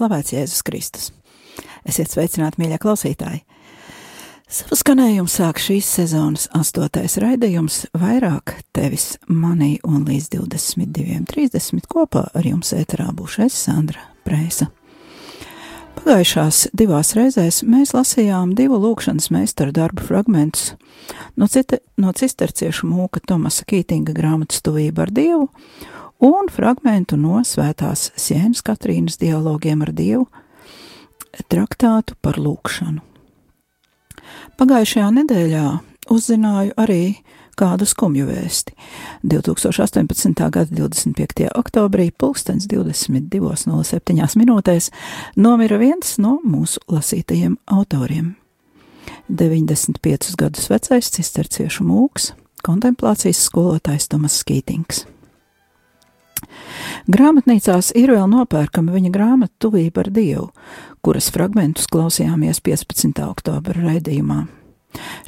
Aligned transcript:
slavēts 0.00 0.32
Jēzus 0.32 0.64
Kristus. 0.64 1.10
Esiet 1.84 2.12
sveicināti, 2.12 2.62
mīļie 2.62 2.80
klausītāji! 2.80 3.44
Savu 4.50 4.74
skanējumu 4.80 5.30
sāk 5.30 5.60
šīs 5.62 5.86
sezonas 6.00 6.48
astotais 6.58 7.14
raidījums 7.22 7.84
vairāk 7.94 8.56
tevis 8.74 9.12
manī 9.28 9.76
un 9.86 10.02
līdz 10.08 10.32
22.30 10.32 11.86
kopā 11.86 12.24
ar 12.34 12.48
jums 12.48 12.72
ēterā 12.74 13.12
būšu 13.14 13.44
es 13.46 13.60
Sandra 13.68 14.02
Prēsa. 14.26 14.66
Pagājušās 16.00 16.64
divās 16.74 17.12
reizēs 17.14 17.60
mēs 17.68 17.94
lasījām 17.94 18.56
divu 18.58 18.80
lūkšanas 18.82 19.30
meistaru 19.34 19.76
darbu 19.76 20.02
fragmentus 20.08 20.72
no, 21.36 21.46
cita, 21.46 21.78
no 22.00 22.10
cisterciešu 22.16 22.90
mūka 22.90 23.22
Tomasa 23.22 23.68
Kītinga 23.68 24.16
grāmatas 24.16 24.64
Tuvība 24.66 25.06
ar 25.06 25.14
Dievu 25.14 25.46
un 26.20 26.48
fragmentu 26.52 27.16
no 27.20 27.40
Svētās 27.46 28.10
Sienas 28.16 28.62
Katrīnas 28.64 29.18
dialogiem 29.20 29.82
ar 29.84 29.92
Dievu 29.96 30.26
traktātu 31.50 32.16
par 32.20 32.38
lūkšanu. 32.40 33.00
Pagājušajā 34.60 35.08
nedēļā 35.16 35.66
uzzināju 36.12 36.74
arī 36.80 37.04
kādu 37.60 37.86
skumju 37.88 38.26
vēsti. 38.28 38.74
2018. 39.26 40.34
gada 40.52 40.68
25. 40.70 41.48
oktobrī, 41.60 42.10
pulkstens 42.12 42.68
22.07 42.70 44.36
minūtēs, 44.40 44.90
nomira 45.36 45.80
viens 45.80 46.16
no 46.22 46.38
mūsu 46.44 46.80
lasītajiem 46.88 47.58
autoriem. 47.68 48.34
95 49.28 50.36
gadus 50.38 50.68
vecais 50.70 51.10
cisterciešu 51.14 51.86
mūks, 51.86 52.32
kontemplācijas 52.66 53.40
skolotājs 53.48 54.08
Tomas 54.10 54.40
Skītings. 54.42 55.06
Grāmatnīcās 57.10 57.92
ir 57.98 58.14
vēl 58.14 58.28
nopērkama 58.30 58.94
viņa 58.94 59.12
grāmata 59.14 59.54
Tuvība 59.66 60.04
ar 60.04 60.10
Dievu, 60.14 60.48
kuras 61.04 61.30
fragmentus 61.34 61.90
klausījāmies 61.90 62.62
15. 62.64 63.22
oktobra 63.26 63.86
raidījumā. 63.88 64.46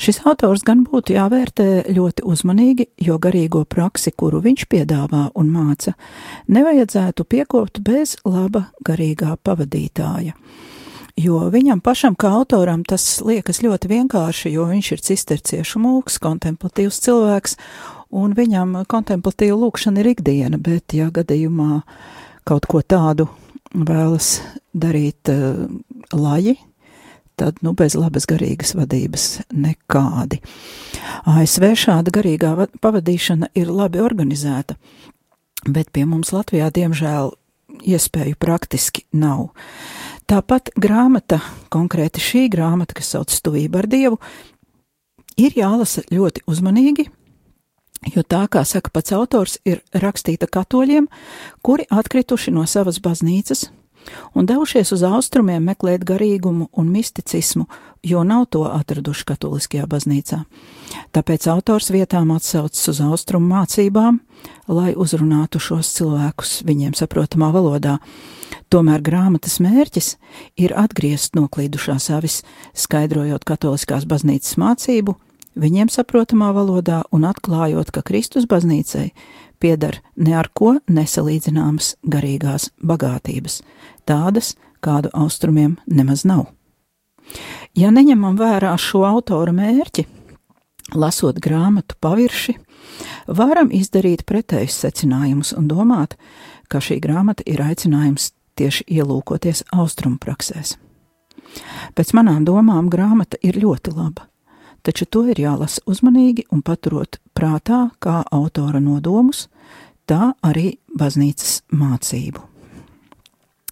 Šis 0.00 0.18
autors 0.26 0.64
gan 0.66 0.82
būtu 0.86 1.14
jāvērtē 1.14 1.66
ļoti 1.94 2.24
uzmanīgi, 2.26 2.88
jo 3.06 3.18
garīgo 3.22 3.62
praksi, 3.68 4.10
kuru 4.10 4.42
viņš 4.42 4.66
piedāvā 4.72 5.28
un 5.38 5.52
māca, 5.54 5.94
nevajadzētu 6.50 7.26
piekopt 7.28 7.82
bez 7.86 8.16
laba 8.26 8.66
garīgā 8.84 9.36
pavadītāja. 9.47 10.34
Jo 11.20 11.42
viņam 11.52 11.82
pašam, 11.84 12.16
kā 12.16 12.31
autoram, 12.32 12.86
tas 12.88 13.20
liekas 13.20 13.60
ļoti 13.62 13.91
vienkārši, 13.91 14.54
jo 14.54 14.64
viņš 14.70 14.92
ir 14.94 15.02
cisterciešu 15.04 15.82
mūks, 15.82 16.16
kontemplatīvs 16.25 17.02
cilvēks, 17.04 17.58
un 18.12 18.34
viņam 18.37 18.83
kontemplatīva 18.91 19.56
lūkšana 19.65 20.03
ir 20.03 20.12
ikdiena, 20.12 20.61
bet, 20.61 20.95
ja 20.97 21.09
gadījumā 21.15 21.83
kaut 22.49 22.69
ko 22.71 22.83
tādu 22.83 23.28
vēlas 23.73 24.37
darīt 24.77 25.31
uh, 25.33 25.65
laji, 26.12 26.56
tad, 27.41 27.59
nu, 27.65 27.73
bez 27.77 27.97
labas 27.97 28.27
garīgas 28.28 28.75
vadības 28.77 29.27
nekādi. 29.50 30.43
ASV 31.28 31.73
šāda 31.78 32.12
garīgā 32.15 32.53
pavadīšana 32.83 33.53
ir 33.59 33.73
labi 33.73 34.03
organizēta, 34.05 34.77
bet 35.67 35.91
pie 35.94 36.05
mums 36.09 36.34
Latvijā, 36.34 36.69
diemžēl, 36.75 37.33
iespēju 37.83 38.37
praktiski 38.41 39.06
nav. 39.17 39.49
Tāpat 40.29 40.71
grāmata, 40.81 41.41
konkrēti 41.73 42.23
šī 42.23 42.47
grāmata, 42.53 42.97
kas 42.99 43.15
sauc 43.15 43.33
Stuvība 43.33 43.83
ar 43.83 43.89
Dievu, 43.91 44.21
ir 45.41 45.56
jālasa 45.56 46.05
ļoti 46.12 46.44
uzmanīgi, 46.50 47.09
jo 48.10 48.22
tā, 48.22 48.46
kā 48.50 48.64
saka 48.66 48.90
pats 48.92 49.14
autors, 49.16 49.58
ir 49.64 49.82
rakstīta 49.92 50.48
katoļiem, 50.50 51.08
kuri 51.62 51.86
atkrituši 51.90 52.54
no 52.54 52.66
savas 52.66 52.98
baznīcas 53.02 53.68
un 54.34 54.46
devušies 54.46 54.92
uz 54.94 55.04
austrumiem 55.06 55.62
meklēt 55.62 56.04
garīgumu 56.06 56.68
un 56.72 56.90
misticismu, 56.90 57.66
jo 58.02 58.22
nav 58.26 58.48
to 58.50 58.64
atraduši 58.66 59.26
katoliskajā 59.28 59.86
baznīcā. 59.86 60.42
Tāpēc 61.14 61.46
autors 61.52 61.92
vietām 61.94 62.32
atsaucas 62.34 62.88
uz 62.90 63.00
austrumu 63.04 63.52
mācībām, 63.54 64.20
lai 64.69 64.92
uzrunātu 64.98 65.60
šos 65.62 65.92
cilvēkus 65.98 66.62
viņiem 66.66 66.96
saprotamā 66.98 67.52
valodā. 67.54 67.98
Tomēr 68.72 69.04
grāmatas 69.04 69.58
mērķis 69.62 70.16
ir 70.60 70.74
atgriezt 70.76 71.36
noklīdušās 71.36 72.08
avis, 72.16 72.40
skaidrojot 72.74 73.44
katoliskās 73.48 74.08
baznīcas 74.08 74.56
mācību, 74.60 75.16
viņiem 75.58 75.90
saprotamā 75.92 76.52
valodā 76.56 77.02
un 77.12 77.26
atklājot, 77.28 77.90
ka 77.92 78.02
Kristus 78.06 78.46
baznīcai 78.50 79.10
pieder 79.62 80.00
ne 80.16 80.34
ar 80.38 80.50
ko 80.54 80.76
nesalīdzināmas 80.90 81.96
garīgās 82.02 82.70
bagātības, 82.82 83.60
tādas, 84.08 84.56
kādu 84.82 85.12
austrumiem 85.14 85.78
nemaz 85.86 86.26
nav. 86.26 86.48
Ja 87.78 87.92
neņemam 87.94 88.36
vērā 88.36 88.74
šo 88.80 89.04
autora 89.06 89.54
mērķi, 89.54 90.04
lasot 90.98 91.38
grāmatu 91.40 91.96
pavirši, 92.02 92.56
varam 93.28 93.70
izdarīt 93.72 94.26
pretējus 94.28 94.80
secinājumus 94.84 95.54
un 95.56 95.70
domāt, 95.70 96.19
ka 96.69 96.82
šī 96.82 96.98
grāmata 97.04 97.46
ir 97.46 97.62
aicinājums 97.62 98.32
tieši 98.58 98.88
ielūkoties 98.98 99.64
austrumu 99.72 100.19
praksēs. 100.20 100.76
Pēc 101.96 102.12
manām 102.16 102.44
domām 102.48 102.88
grāmata 102.92 103.38
ir 103.44 103.58
ļoti 103.60 103.92
laba, 103.94 104.26
taču 104.82 105.06
to 105.06 105.25
ir 105.31 105.41
jālasa 105.41 105.82
uzmanīgi 105.87 106.47
un 106.53 106.62
paturot 106.62 107.19
prātā 107.34 107.88
kā 108.03 108.22
autora 108.31 108.81
nodomus, 108.82 109.47
tā 110.06 110.32
arī 110.43 110.76
baznīcas 110.98 111.62
mācību. 111.72 112.43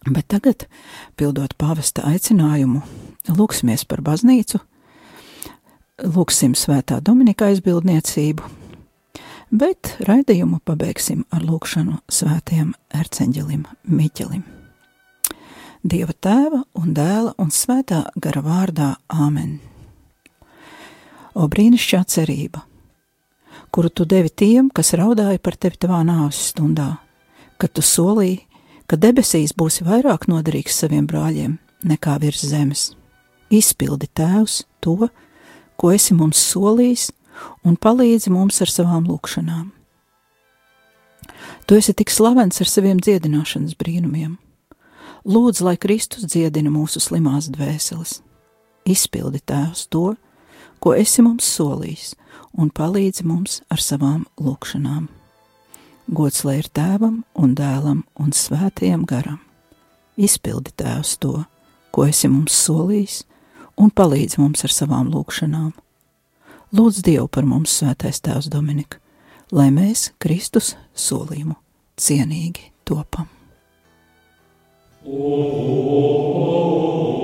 Bet 0.08 0.30
tagad, 0.32 0.64
pildot 1.20 1.52
pāvesta 1.60 2.06
aicinājumu, 2.08 2.80
lūksimies 3.28 3.84
par 3.84 4.00
baznīcu, 4.00 4.62
lūksim 6.00 6.54
svētā 6.56 7.02
Dominika 7.04 7.50
aizbildniecību, 7.50 8.46
bet 9.50 9.96
raidījumu 10.08 10.62
pabeigsim 10.64 11.26
ar 11.34 11.44
lūkšanu 11.44 11.98
svētajam 12.08 12.72
erceņģelim 12.96 13.66
Miķelim. 13.90 14.46
Dieva 15.80 16.12
tēva 16.12 16.62
un 16.76 16.94
dēla 16.96 17.34
un 17.40 17.52
svētā 17.52 18.06
gara 18.20 18.40
vārdā 18.44 18.94
Āmen. 19.08 19.58
O 21.34 21.46
brīnišķīgā 21.46 22.02
cerība, 22.10 22.64
kuru 23.70 23.90
tu 23.90 24.06
devi 24.08 24.30
tiem, 24.30 24.70
kas 24.74 24.94
raudāja 24.98 25.38
par 25.38 25.56
tevi 25.56 25.78
tavā 25.78 26.00
nāves 26.06 26.40
stundā, 26.50 26.96
kad 27.60 27.74
tu 27.74 27.84
solīji, 27.86 28.42
ka 28.90 28.98
debesīs 28.98 29.54
būsi 29.54 29.86
vairāk 29.86 30.26
noderīgs 30.30 30.80
saviem 30.82 31.06
brāļiem 31.06 31.58
nekā 31.86 32.18
virs 32.22 32.42
zemes. 32.50 32.90
Izpildi 33.50 34.10
tēvs 34.10 34.64
to, 34.82 35.08
ko 35.78 35.92
esi 35.94 36.14
mums 36.18 36.42
solījis, 36.50 37.10
un 37.64 37.78
palīdzi 37.78 38.32
mums 38.34 38.60
ar 38.62 38.70
savām 38.70 39.06
lūgšanām. 39.06 39.70
Tu 41.66 41.78
esi 41.78 41.94
tik 41.94 42.10
slavens 42.10 42.58
ar 42.60 42.68
saviem 42.68 42.98
dziedināšanas 42.98 43.78
brīnumiem 43.78 44.38
Lūdzu, 45.24 45.66
lai 45.66 45.76
Kristus 45.76 46.24
dziedina 46.24 46.70
mūsu 46.72 47.00
slimās 47.02 47.50
dvēseles. 47.52 48.20
Izpildi 48.88 49.42
tēvs 49.44 49.84
to, 49.92 50.14
ko 50.16 50.29
esi 50.96 51.22
mums 51.22 51.44
solījis, 51.44 52.14
un 52.56 52.72
palīdzi 52.72 53.26
mums 53.28 53.60
ar 53.70 53.82
savām 53.84 54.24
lūgšanām. 54.40 55.10
Gods 56.10 56.42
lai 56.42 56.56
ir 56.58 56.66
tēvam 56.74 57.20
un 57.38 57.52
dēlam 57.54 58.00
un 58.18 58.32
svētajam 58.34 59.04
garam. 59.06 59.38
Izpildi 60.18 60.72
tēvs 60.80 61.12
to, 61.22 61.44
ko 61.94 62.08
esi 62.08 62.30
mums 62.32 62.56
solījis, 62.64 63.20
un 63.78 63.92
palīdzi 63.94 64.40
mums 64.42 64.64
ar 64.66 64.74
savām 64.74 65.12
lūgšanām. 65.12 65.70
Lūdz 66.74 67.04
Dievu 67.06 67.28
par 67.30 67.46
mums, 67.46 67.76
svētais 67.78 68.22
tēvs 68.24 68.50
Dominika, 68.50 68.98
lai 69.52 69.68
mēs 69.74 70.10
Kristus 70.22 70.74
solījumu 70.94 71.58
cienīgi 72.00 72.70
topam. 72.88 73.28
Stendi 75.00 77.19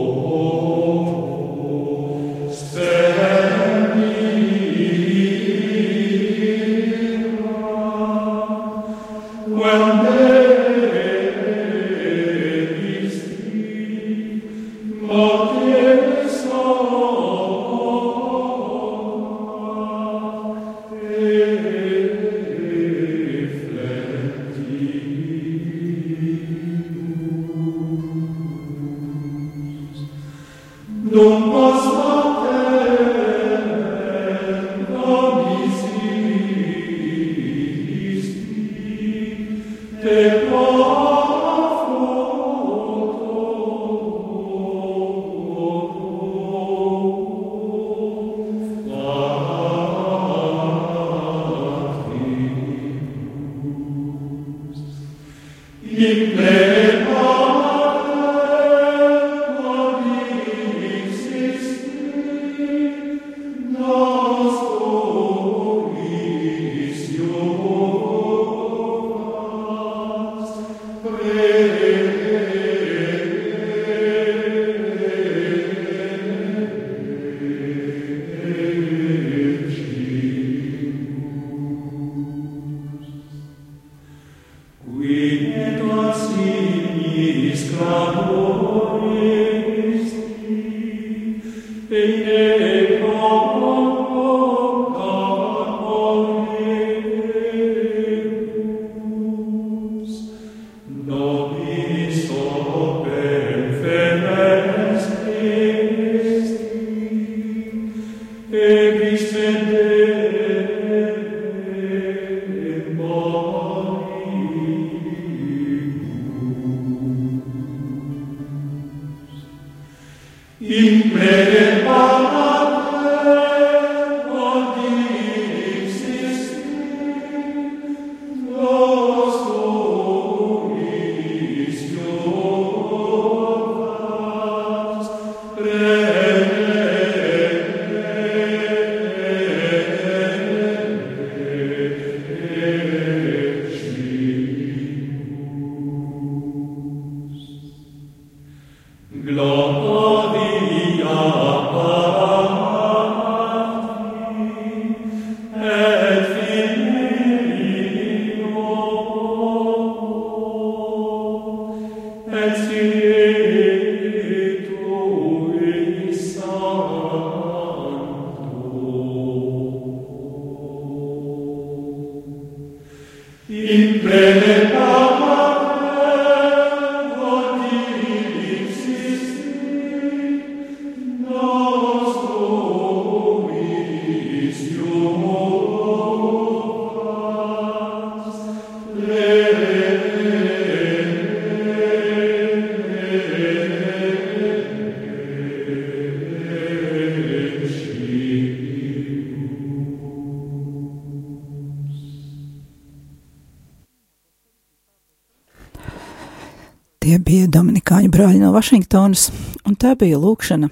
bija 207.26 207.49
Dominikāņu 207.50 208.11
brāļi 208.14 208.40
no 208.40 208.52
Vašingtonas, 208.54 209.30
un 209.66 209.75
tā 209.75 209.97
bija 209.99 210.18
lūkšana 210.23 210.68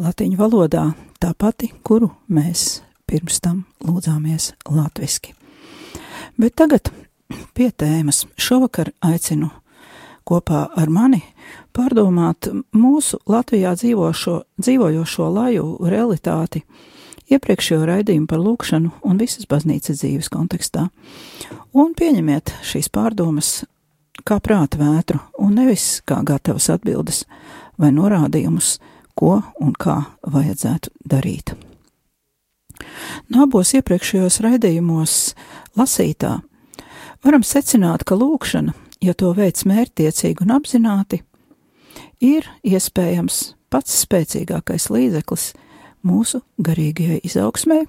latīņu 0.00 0.36
valodā, 0.36 0.90
tā 1.20 1.32
pati, 1.32 1.70
kuru 1.86 2.10
mēs 2.28 2.82
pirms 3.08 3.40
tam 3.40 3.62
lūdzāmies 3.84 4.52
latviski. 4.68 5.32
Bet 6.40 6.58
tagad 6.60 6.92
pie 7.56 7.70
tēmas. 7.72 8.26
Šovakar 8.36 8.92
aicinu 9.04 9.50
kopā 10.28 10.66
ar 10.76 10.92
mani 10.92 11.22
pārdomāt 11.76 12.50
mūsu 12.76 13.22
Latvijā 13.30 13.72
dzīvošo, 13.78 14.36
dzīvojošo 14.60 15.32
laju 15.32 15.66
realitāti 15.88 16.62
iepriekšējo 17.30 17.86
raidījumu 17.88 18.28
par 18.28 18.42
lūkšanu 18.42 18.92
un 19.06 19.20
visas 19.20 19.48
baznīcas 19.48 20.02
dzīves 20.02 20.28
kontekstā. 20.32 20.88
Un 21.72 21.94
pieņemiet 21.96 22.56
šīs 22.66 22.90
pārdomas 22.92 23.60
kā 24.26 24.40
prāta 24.42 24.78
vētru 24.80 25.20
un 25.38 25.56
nevis 25.58 26.00
kā 26.08 26.20
gatavas 26.26 26.70
atbildes 26.72 27.24
vai 27.80 27.92
norādījumus, 27.94 28.78
ko 29.16 29.40
un 29.60 29.74
kā 29.76 29.96
vajadzētu 30.22 30.92
darīt. 31.12 31.54
No 33.28 33.44
abos 33.44 33.74
iepriekšējos 33.76 34.40
raidījumos 34.44 35.16
lasītā 35.76 36.38
varam 37.24 37.44
secināt, 37.44 38.04
ka 38.08 38.16
lūkšana, 38.16 38.74
ja 39.04 39.14
to 39.14 39.32
veids 39.36 39.66
mērķtiecīgi 39.68 40.46
un 40.46 40.54
apzināti, 40.56 41.20
ir 42.24 42.48
iespējams 42.64 43.42
pats 43.70 44.02
spēcīgākais 44.04 44.88
līdzeklis 44.92 45.50
mūsu 46.06 46.42
garīgajai 46.60 47.20
izaugsmē 47.28 47.82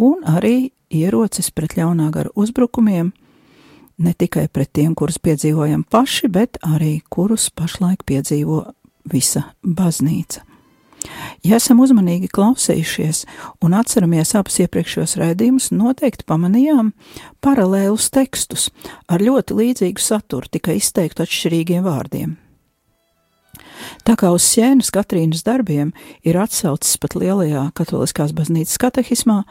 un 0.00 0.24
arī 0.28 0.70
ierocis 0.90 1.50
pret 1.54 1.76
ļaunā 1.78 2.10
gara 2.14 2.32
uzbrukumiem 2.34 3.12
ne 4.00 4.12
tikai 4.16 4.48
pret 4.52 4.72
tiem, 4.72 4.94
kurus 4.96 5.20
piedzīvojam 5.22 5.84
paši, 5.90 6.30
bet 6.32 6.60
arī 6.66 7.00
kurus 7.12 7.50
pašlaik 7.54 8.06
piedzīvo 8.08 8.64
visa 9.12 9.50
baznīca. 9.64 10.46
Ja 11.46 11.56
esam 11.56 11.80
uzmanīgi 11.80 12.28
klausījušies 12.28 13.22
un 13.64 13.76
atceramies 13.78 14.34
abus 14.36 14.58
iepriekšējos 14.64 15.16
raidījumus, 15.20 15.70
noteikti 15.72 16.26
pamanījām 16.28 16.92
paralēlus 17.44 18.10
tekstus 18.12 18.68
ar 19.08 19.24
ļoti 19.24 19.56
līdzīgu 19.62 20.04
saturu, 20.04 20.50
tikai 20.52 20.76
izteiktu 20.80 21.24
atšķirīgiem 21.24 21.86
vārdiem. 21.88 22.36
Tā 24.04 24.16
kā 24.18 24.30
uz 24.34 24.44
sienas 24.46 24.90
Katrīnas 24.94 25.44
darbiem 25.46 25.92
ir 26.26 26.38
atsaucis 26.40 26.98
pat 27.00 27.16
lielajā 27.18 27.66
katoliskās 27.76 28.34
baznīcas 28.36 28.80
katehismā, 28.80 29.42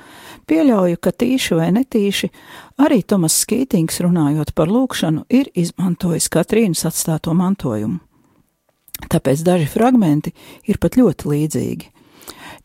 pieļauju, 0.49 0.99
ka 1.01 1.13
tīši 1.13 1.57
vai 1.59 1.69
netīši 1.77 2.31
arī 2.85 3.01
Tomas 3.03 3.37
Skītings 3.43 4.01
runājot 4.05 4.53
par 4.57 4.71
lūkšanu 4.71 5.25
ir 5.29 5.51
izmantojis 5.53 6.29
Katrīnas 6.33 6.85
atstāto 6.89 7.35
mantojumu. 7.37 7.99
Tāpēc 9.09 9.45
daži 9.47 9.69
fragmenti 9.71 10.33
ir 10.67 10.79
pat 10.81 10.97
ļoti 10.99 11.29
līdzīgi. 11.31 11.93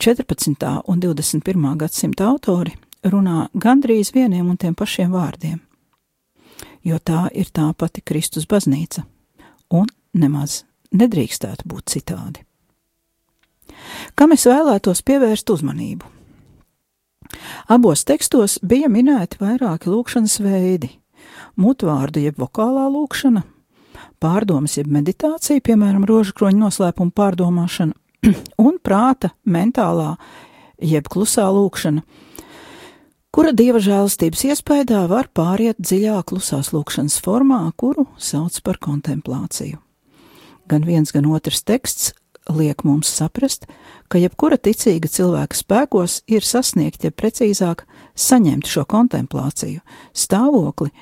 14. 0.02 0.82
un 0.90 1.00
21. 1.00 1.76
gadsimta 1.78 2.26
autori 2.26 2.74
runā 3.06 3.48
gandrīz 3.54 4.10
vieniem 4.14 4.48
un 4.50 4.58
tiem 4.58 4.74
pašiem 4.74 5.12
vārdiem, 5.14 5.60
jo 6.82 6.98
tā 6.98 7.28
ir 7.32 7.52
tā 7.54 7.68
pati 7.78 8.02
Kristus 8.02 8.48
baznīca, 8.50 9.04
un 9.70 9.86
nemaz 10.12 10.64
nedrīkstētu 10.94 11.68
būt 11.68 11.94
citādi. 11.96 12.44
Kam 14.14 14.34
es 14.34 14.46
vēlētos 14.48 15.02
pievērst 15.06 15.50
uzmanību? 15.50 16.10
Abos 17.72 18.04
tekstos 18.06 18.58
bija 18.62 18.90
minēti 18.92 19.40
vairāki 19.40 19.90
lūkšanas 19.90 20.38
veidi- 20.44 20.90
mutvārdu 21.62 22.22
jeb 22.22 22.38
vokālā 22.38 22.86
lūkšana, 22.92 23.42
pārdomas 24.20 24.76
jeb 24.78 24.86
meditācija, 24.86 25.60
piemēram, 25.60 26.04
rožakroņa 26.06 26.60
noslēpuma 26.60 27.12
pārdomāšana, 27.12 27.94
un 28.66 28.78
prāta 28.78 29.32
mentālā 29.46 30.16
jeb 30.78 31.08
klusā 31.08 31.48
lūkšana, 31.50 32.02
kura 33.32 33.52
dieva 33.52 33.80
žēlastības 33.82 34.44
iespējā 34.44 35.08
var 35.08 35.28
pāriet 35.34 35.80
dziļā 35.80 36.22
klusās 36.22 36.70
lūkšanas 36.72 37.18
formā, 37.24 37.72
kuru 37.76 38.06
sauc 38.18 38.60
par 38.62 38.78
kontemplāciju 38.78 39.83
gan 40.70 40.84
viens, 40.86 41.12
gan 41.12 41.26
otrs 41.30 41.62
teksts 41.64 42.12
liek 42.52 42.84
mums 42.84 43.08
saprast, 43.08 43.66
ka 44.08 44.20
jebkura 44.20 44.58
ticīga 44.60 45.08
cilvēka 45.08 45.56
spēkos 45.56 46.20
ir 46.28 46.44
sasniegt, 46.44 47.04
ja 47.04 47.12
precīzāk, 47.12 47.86
saņemt 48.14 48.68
šo 48.68 48.84
kontemplāciju, 48.88 49.80
stāvokli, 50.12 50.92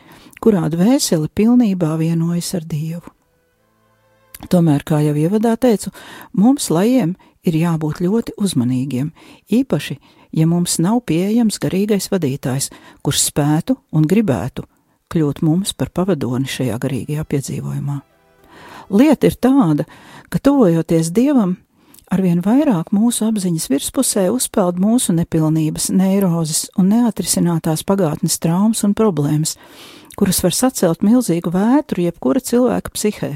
kurā 0.42 0.68
dvēsele 0.70 1.28
pilnībā 1.34 1.96
vienojas 1.98 2.54
ar 2.58 2.66
Dievu. 2.66 3.10
Tomēr, 4.50 4.82
kā 4.82 4.98
jau 5.04 5.14
ievadā 5.14 5.54
teicu, 5.60 5.92
mums 6.34 6.66
lajiem 6.70 7.14
ir 7.46 7.58
jābūt 7.58 8.02
ļoti 8.02 8.34
uzmanīgiem, 8.42 9.12
īpaši, 9.50 9.98
ja 10.34 10.46
mums 10.50 10.78
nav 10.82 11.04
pieejams 11.06 11.60
garīgais 11.62 12.10
vadītājs, 12.10 12.70
kurš 13.02 13.26
spētu 13.30 13.78
un 13.94 14.06
gribētu 14.08 14.66
kļūt 15.12 15.42
mums 15.44 15.76
par 15.76 15.92
pavadoni 15.94 16.48
šajā 16.48 16.78
garīgajā 16.82 17.26
piedzīvojumā. 17.28 18.00
Lieta 18.92 19.30
ir 19.30 19.36
tāda, 19.40 19.86
ka 20.28 20.36
tuvojoties 20.36 21.14
dievam, 21.16 21.56
arvien 22.12 22.42
vairāk 22.44 22.90
mūsu 22.92 23.24
apziņas 23.24 23.70
virspusē 23.72 24.26
uzpeld 24.34 24.76
mūsu 24.82 25.14
nepilnības, 25.16 25.88
neirozes 25.96 26.66
un 26.76 26.90
neatrisinātās 26.92 27.86
pagātnes 27.88 28.36
traumas 28.42 28.84
un 28.84 28.92
problēmas, 28.98 29.56
kuras 30.18 30.42
var 30.44 30.52
sacelt 30.52 31.00
milzīgu 31.06 31.54
vētru 31.54 32.04
jebkura 32.04 32.42
cilvēka 32.44 32.92
psihē. 32.92 33.32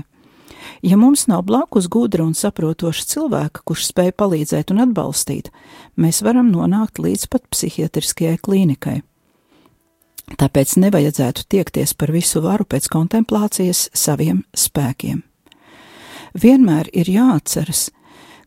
Ja 0.84 0.98
mums 1.00 1.25
nav 1.30 1.46
blakus 1.48 1.86
gudra 1.88 2.26
un 2.26 2.34
saprotoša 2.36 3.06
cilvēka, 3.14 3.62
kurš 3.64 3.86
spēj 3.94 4.12
palīdzēt 4.18 4.75
un 4.75 4.82
atbalstīt, 4.84 5.48
mēs 5.96 6.20
varam 6.26 6.50
nonākt 6.52 7.00
līdz 7.00 7.30
pat 7.32 7.46
psihiatriskajai 7.54 8.42
klīnikai. 8.44 8.98
Tāpēc 10.36 10.75
nevajadzētu 10.82 11.46
tiekties 11.48 11.94
par 11.96 12.12
visu 12.12 12.42
varu 12.44 12.66
pēc 12.68 12.90
kontemplācijas 12.92 13.86
saviem 13.94 14.42
spēkiem 14.52 15.22
vienmēr 16.35 16.90
ir 16.92 17.11
jāatceras, 17.11 17.90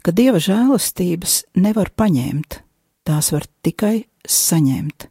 ka 0.04 0.12
dieva 0.16 0.40
žēlastības 0.42 1.44
nevar 1.60 1.92
paņemt, 1.96 2.62
tās 3.08 3.32
var 3.34 3.48
tikai 3.64 4.08
saņemt. 4.28 5.10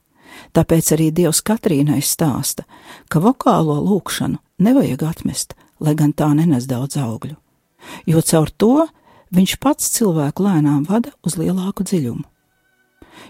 Tāpēc 0.55 0.93
arī 0.95 1.09
Dievs 1.15 1.41
Katrīnai 1.43 2.01
stāsta, 2.05 2.65
ka 3.11 3.21
vokālo 3.23 3.79
lūkšanu 3.83 4.39
nevajag 4.63 5.03
atmest, 5.09 5.55
lai 5.81 5.95
gan 5.99 6.13
tā 6.13 6.29
nenes 6.37 6.69
daudz 6.71 6.99
augļu, 7.01 7.37
jo 8.07 8.23
caur 8.23 8.51
to 8.51 8.87
viņš 9.35 9.57
pats 9.63 9.91
cilvēku 9.97 10.45
lēnām 10.47 10.85
vada 10.89 11.13
uz 11.27 11.39
lielāku 11.41 11.87
dziļumu. 11.87 12.25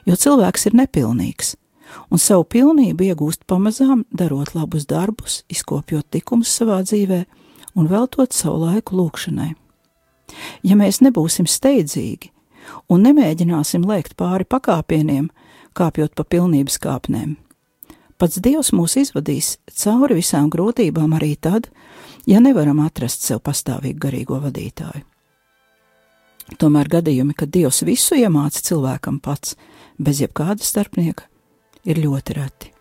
Jo 0.06 0.18
cilvēks 0.20 0.68
ir 0.68 0.76
nepilnīgs, 0.78 1.54
un 2.12 2.20
savu 2.20 2.44
pilnību 2.44 3.08
iegūst 3.08 3.46
pamazām, 3.48 4.04
darot 4.12 4.54
labus 4.54 4.86
darbus, 4.88 5.42
izkopjot 5.48 6.12
likumus 6.14 6.52
savā 6.52 6.82
dzīvēm 6.84 7.26
un 7.78 7.88
veltot 7.90 8.34
savu 8.34 8.66
laiku 8.66 8.98
lūkšanai. 8.98 9.52
Ja 10.66 10.76
mēs 10.76 11.00
nebūsim 11.04 11.48
steidzīgi 11.48 12.32
un 12.92 13.04
nemēģināsim 13.06 13.86
lēkt 13.88 14.16
pāri 14.18 14.44
pakāpieniem, 14.44 15.30
kāpjot 15.78 16.14
pa 16.18 16.24
pilnības 16.26 16.76
kāpnēm, 16.82 17.36
pats 18.18 18.40
Dievs 18.44 18.72
mūs 18.74 18.98
izvadīs 19.00 19.56
cauri 19.72 20.18
visām 20.18 20.50
grūtībām 20.52 21.14
arī 21.16 21.34
tad, 21.40 21.70
ja 22.26 22.42
nevaram 22.44 22.82
atrast 22.84 23.24
sev 23.24 23.40
pastāvīgu 23.46 24.02
garīgo 24.04 24.40
vadītāju. 24.42 25.04
Tomēr 26.58 26.88
gadījumi, 26.88 27.36
kad 27.36 27.52
Dievs 27.52 27.82
visu 27.84 28.16
iemāca 28.16 28.62
cilvēkam 28.64 29.20
pats, 29.20 29.54
bez 30.00 30.22
jebkāda 30.24 30.64
starpnieka, 30.64 31.28
ir 31.84 32.00
ļoti 32.00 32.36
reti. 32.40 32.72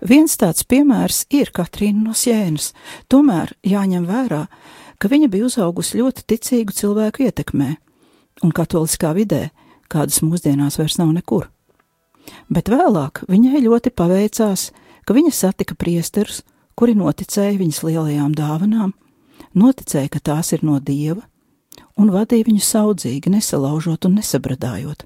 Viens 0.00 0.36
tāds 0.40 0.64
piemērs 0.64 1.26
ir 1.30 1.52
Katrīna 1.52 2.08
no 2.08 2.16
Sienas, 2.16 2.72
tomēr 3.08 3.52
jāņem 3.66 4.06
vērā, 4.08 4.46
ka 4.98 5.08
viņa 5.08 5.28
bija 5.32 5.46
uzaugusi 5.48 6.00
ļoti 6.00 6.26
ticīgu 6.32 6.76
cilvēku 6.76 7.26
ietekmē, 7.28 7.74
un 8.44 8.52
katoliskā 8.56 9.12
vidē, 9.16 9.50
kādas 9.92 10.22
mūsdienās 10.24 10.78
vairs 10.80 10.98
nav 11.00 11.12
nekur. 11.12 11.50
Bet 12.48 12.70
vēlāk 12.72 13.24
viņai 13.28 13.64
ļoti 13.64 13.92
paveicās 13.96 14.70
ka 15.10 15.14
viņa 15.16 15.32
satika 15.34 15.74
priesterus, 15.74 16.44
kuri 16.78 16.94
noticēja 16.94 17.56
viņas 17.58 17.80
lielajām 17.82 18.30
dāvanām, 18.38 18.92
noticēja, 19.58 20.06
ka 20.14 20.20
tās 20.22 20.52
ir 20.54 20.62
no 20.62 20.76
dieva, 20.78 21.24
un 21.98 22.12
vadīja 22.14 22.46
viņu 22.46 22.62
saudzīgi, 22.62 23.32
nesalaužot 23.34 24.06
un 24.06 24.20
nesabradājot. 24.20 25.02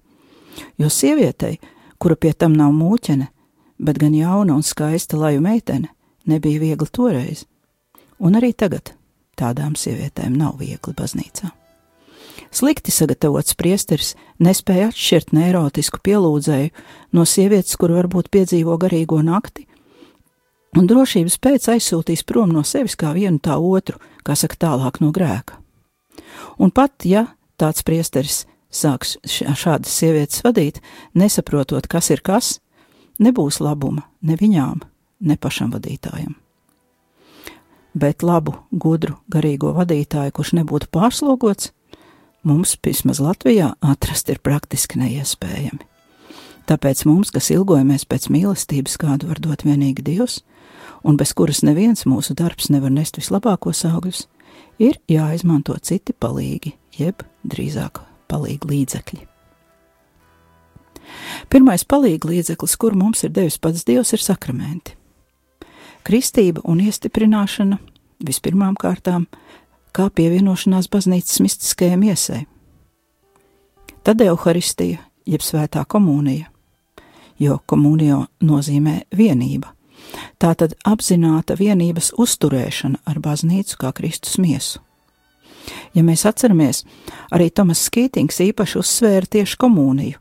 Jo 0.76 0.90
sievietei, 0.92 1.56
kura 1.96 2.18
pie 2.20 2.34
tam 2.36 2.52
nav 2.52 2.74
mūķene, 2.76 3.30
bet 3.78 3.99
gan 3.99 4.14
jauna 4.14 4.54
un 4.54 4.62
skaista 4.62 5.19
laju 5.19 5.43
meitene, 5.45 5.90
nebija 6.25 6.61
viegli 6.61 6.88
toreiz, 6.93 7.45
un 8.19 8.38
arī 8.38 8.52
tagad 8.52 8.95
tādām 9.38 9.75
sievietēm 9.78 10.37
nav 10.38 10.59
viegli 10.62 10.95
baznīcā. 10.97 11.50
Slikti 12.54 12.93
sagatavots 12.95 13.57
priesteris 13.59 14.12
nespēja 14.38 14.93
atšķirt 14.93 15.33
neirotisku 15.35 15.99
pielūdzēju 16.07 16.71
no 17.19 17.25
sievietes, 17.26 17.75
kur 17.75 17.95
varbūt 17.97 18.31
piedzīvo 18.31 18.76
garīgo 18.78 19.19
nakti, 19.26 19.66
un 20.78 20.87
drošības 20.90 21.38
pēc 21.43 21.69
aizsūtīs 21.75 22.23
prom 22.26 22.54
no 22.54 22.62
sevis 22.66 22.95
kā 22.99 23.11
vienu 23.14 23.43
tā 23.43 23.59
otru, 23.59 23.99
kā 24.26 24.37
saka, 24.38 24.59
tālāk 24.66 25.00
no 25.02 25.11
grēka. 25.14 25.59
Un 26.59 26.71
pat, 26.71 27.02
ja 27.07 27.26
tāds 27.59 27.83
priesteris 27.87 28.45
sāks 28.75 29.16
šādas 29.26 29.90
sievietes 29.90 30.43
vadīt, 30.47 30.81
nesaprotot, 31.14 31.87
kas 31.90 32.11
ir 32.14 32.23
kas, 32.26 32.59
nebūs 33.23 33.61
labuma 33.62 34.06
ne 34.23 34.37
viņām, 34.40 34.83
ne 35.21 35.37
pašam 35.37 35.73
vadītājam. 35.75 36.35
Bet 37.94 38.25
labu, 38.26 38.56
gudru, 38.73 39.21
garīgo 39.30 39.71
vadītāju, 39.76 40.33
kurš 40.35 40.54
nebūtu 40.59 40.90
pārslogots, 40.90 41.71
mums, 42.42 42.75
vismaz 42.83 43.21
Latvijā, 43.23 43.75
atrast 43.80 44.33
ir 44.35 44.40
praktiski 44.42 44.99
neiespējami. 44.99 45.85
Tāpēc 46.64 47.04
mums, 47.06 47.30
kas 47.30 47.52
ilgojamies 47.52 48.06
pēc 48.09 48.30
mīlestības, 48.33 48.97
kādu 48.99 49.28
var 49.30 49.40
dot 49.44 49.66
vienīgi 49.66 50.02
Dievs, 50.02 50.40
un 51.04 51.18
bez 51.21 51.35
kuras 51.37 51.61
neviens 51.62 52.06
mūsu 52.09 52.35
darbs 52.35 52.71
nevar 52.73 52.90
nest 52.90 53.21
vislabākos 53.21 53.85
augļus, 53.90 54.25
ir 54.80 54.99
jāizmanto 55.11 55.76
citi 55.85 56.16
palīgi, 56.16 56.75
jeb 56.99 57.23
drīzāk 57.44 58.00
palīgi 58.33 58.73
līdzekļi. 58.73 59.33
Pirmais 61.50 61.85
palīgi 61.85 62.30
līdzeklis, 62.30 62.76
kur 62.80 62.97
mums 62.99 63.25
ir 63.25 63.33
devis 63.35 63.59
pats 63.59 63.85
Dievs, 63.87 64.12
ir 64.12 64.23
sakramenti. 64.23 64.97
Kristība 66.04 66.61
un 66.68 66.83
iestiprināšana 66.85 67.78
vispirmām 68.25 68.76
kārtām 68.80 69.26
kā 69.94 70.11
pievienošanās 70.11 70.90
baznīcas 70.92 71.40
mistiskajai 71.40 71.97
miesai. 72.00 72.42
Tad 74.04 74.21
evaharistija, 74.21 75.00
jeb 75.25 75.40
svētā 75.40 75.85
komunija, 75.88 76.50
jo 77.40 77.61
komunija 77.66 78.25
nozīmē 78.44 79.04
vienība. 79.16 79.73
Tā 80.38 80.52
tad 80.59 80.75
apzināta 80.85 81.56
vienības 81.56 82.12
uzturēšana 82.21 83.00
ar 83.09 83.21
baznīcu 83.25 83.78
kā 83.80 83.94
Kristus 83.97 84.37
miesu. 84.38 84.83
Ja 85.94 86.02
mēs 86.04 86.26
atceramies, 86.28 86.83
arī 87.33 87.49
Tomas 87.49 87.87
Skītings 87.88 88.42
īpaši 88.44 88.78
uzsvēra 88.83 89.30
tieši 89.38 89.56
komuniju, 89.56 90.21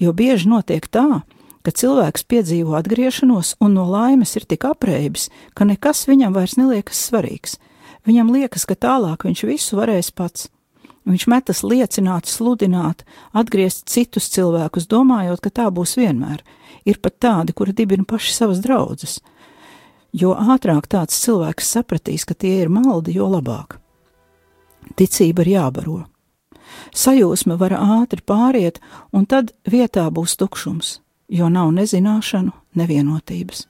jo 0.00 0.12
bieži 0.16 0.48
notiek 0.48 0.86
tā, 0.88 1.22
ka 1.60 1.72
cilvēks 1.76 2.24
piedzīvo 2.24 2.76
atgriešanos 2.78 3.56
un 3.60 3.76
no 3.76 3.84
laimes 3.90 4.32
ir 4.38 4.46
tik 4.48 4.64
apreibis, 4.68 5.28
ka 5.54 5.68
nekas 5.68 6.06
viņam 6.08 6.36
vairs 6.36 6.56
neliekas 6.56 7.02
svarīgs. 7.10 7.58
Viņam 8.08 8.32
liekas, 8.32 8.64
ka 8.64 8.78
tālāk 8.80 9.26
viņš 9.28 9.44
visu 9.44 9.76
varēs 9.76 10.08
pats. 10.16 10.48
Viņš 11.08 11.26
metas 11.32 11.62
liecināt, 11.64 12.28
sludināt, 12.28 13.04
atgriezt 13.36 13.88
citus 13.92 14.28
cilvēkus, 14.32 14.88
domājot, 14.88 15.40
ka 15.44 15.52
tā 15.60 15.66
būs 15.72 15.96
vienmēr. 16.00 16.42
Ir 16.88 17.00
pat 17.00 17.18
tādi, 17.20 17.56
kuri 17.56 17.74
dibina 17.76 18.06
paši 18.08 18.34
savas 18.36 18.60
draudzes. 18.64 19.18
Jo 20.16 20.32
ātrāk 20.34 20.88
tāds 20.90 21.16
cilvēks 21.22 21.72
sapratīs, 21.76 22.24
ka 22.28 22.34
tie 22.34 22.60
ir 22.64 22.72
maldi, 22.72 23.14
jo 23.16 23.28
labāk. 23.30 23.78
Ticība 24.96 25.44
ir 25.44 25.54
jābaro. 25.56 25.98
Sajūsma 26.96 27.56
var 27.60 27.74
ātri 27.76 28.22
pāriet, 28.26 28.80
un 29.12 29.26
tad 29.26 29.52
vietā 29.68 30.08
būs 30.10 30.36
tukšums, 30.40 31.00
jo 31.28 31.48
nav 31.48 31.72
nezināšanu, 31.76 32.52
nevienotības. 32.74 33.66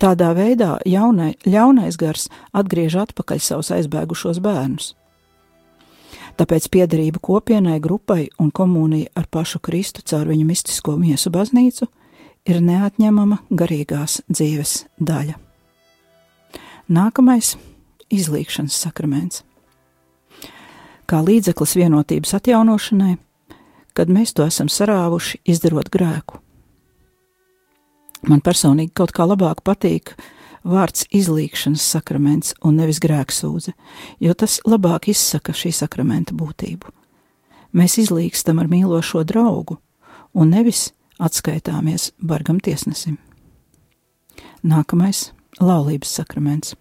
Tādā 0.00 0.30
veidā 0.32 0.78
jaunai, 0.88 1.34
ļaunais 1.44 1.98
gars 2.00 2.30
atgriež 2.56 2.96
atpakaļ 3.02 3.40
savus 3.44 3.68
aizbēgušos 3.76 4.40
bērnus. 4.40 4.94
Tāpēc 6.40 6.70
piederība 6.72 7.20
kopienai, 7.20 7.76
grupai 7.84 8.30
un 8.40 8.48
komunija 8.50 9.10
ar 9.14 9.26
pašu 9.28 9.60
Kristu 9.60 10.00
caur 10.00 10.30
viņa 10.30 10.46
mistisko 10.48 10.96
miesu 10.96 11.28
baznīcu 11.34 11.90
ir 12.48 12.62
neatņemama 12.64 13.42
garīgās 13.50 14.22
dzīves 14.30 14.86
daļa. 14.96 15.36
Nākamais- 16.88 17.56
izlīkšanas 18.18 18.72
sakraments. 18.72 19.44
Kā 21.10 21.24
līdzeklis 21.26 21.74
vienotības 21.74 22.36
atjaunošanai, 22.38 23.16
kad 23.98 24.10
mēs 24.12 24.30
to 24.36 24.44
esam 24.46 24.68
sarāvuši, 24.70 25.40
izdarot 25.50 25.90
grēku. 25.90 26.38
Man 28.30 28.42
personīgi 28.44 28.92
kaut 28.94 29.10
kā 29.16 29.26
labāk 29.26 29.64
patīk 29.66 30.12
vārds 30.62 31.06
izlīkšanas 31.10 31.82
sakraments 31.96 32.54
un 32.62 32.76
nevis 32.78 33.00
grēksūdze, 33.02 33.72
jo 34.20 34.34
tas 34.38 34.60
labāk 34.68 35.08
izsaka 35.10 35.54
šī 35.56 35.72
sakramenta 35.74 36.36
būtību. 36.36 36.92
Mēs 37.72 37.96
izlīkstam 38.02 38.60
ar 38.60 38.70
mīlošo 38.70 39.24
draugu 39.24 39.80
un 40.34 40.52
nevis 40.54 40.90
atskaitāmies 41.18 42.10
bargam 42.20 42.60
tiesnesim. 42.60 43.18
Nākamais- 44.62 45.32
laulības 45.70 46.14
sakraments. 46.20 46.74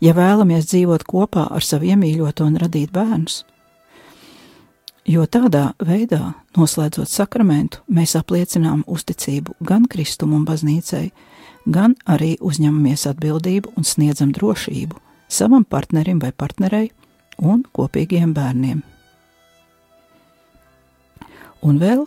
Ja 0.00 0.14
vēlamies 0.14 0.68
dzīvot 0.70 1.04
kopā 1.08 1.48
ar 1.54 1.64
savu 1.64 1.88
iemīļoto 1.90 2.46
un 2.46 2.58
radīt 2.60 2.92
bērnus, 2.94 3.44
jo 5.08 5.24
tādā 5.26 5.72
veidā, 5.80 6.34
noslēdzot 6.56 7.08
sakramentu, 7.08 7.80
mēs 7.88 8.16
apliecinām 8.18 8.84
uzticību 8.86 9.56
gan 9.64 9.88
Kristum 9.88 10.34
un 10.36 10.44
baznīcai, 10.48 11.08
gan 11.66 11.96
arī 12.06 12.36
uzņemamies 12.40 13.06
atbildību 13.12 13.74
un 13.76 13.88
sniedzam 13.88 14.32
drošību 14.36 15.00
savam 15.28 15.64
partnerim 15.64 16.20
vai 16.20 16.32
partnerei 16.32 16.90
un 17.38 17.64
kopīgiem 17.72 18.32
bērniem. 18.36 18.80
Un 21.62 21.80
vēl, 21.80 22.04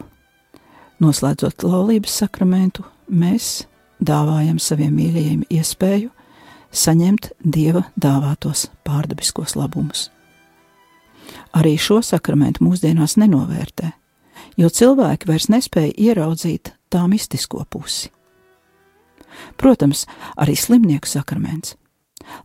noslēdzot 1.04 1.66
laulības 1.68 2.22
sakramentu, 2.24 2.86
mēs 3.08 3.66
dāvājam 4.00 4.58
saviem 4.62 4.96
mīļajiem 4.96 5.44
iespēju 5.52 6.10
saņemt 6.72 7.32
dieva 7.44 7.86
dāvātos 8.00 8.70
pārdabiskos 8.88 9.56
labumus. 9.60 10.10
Arī 11.56 11.76
šo 11.80 12.00
sakramentu 12.04 12.64
mūsdienās 12.66 13.18
nenovērtē, 13.20 13.92
jo 14.60 14.72
cilvēki 14.72 15.28
vairs 15.30 15.50
nespēja 15.52 15.94
ieraudzīt 16.12 16.74
tā 16.92 17.04
mistisko 17.12 17.64
pusi. 17.70 18.12
Protams, 19.60 20.06
arī 20.40 20.58
slimnieku 20.60 21.08
sakraments, 21.08 21.76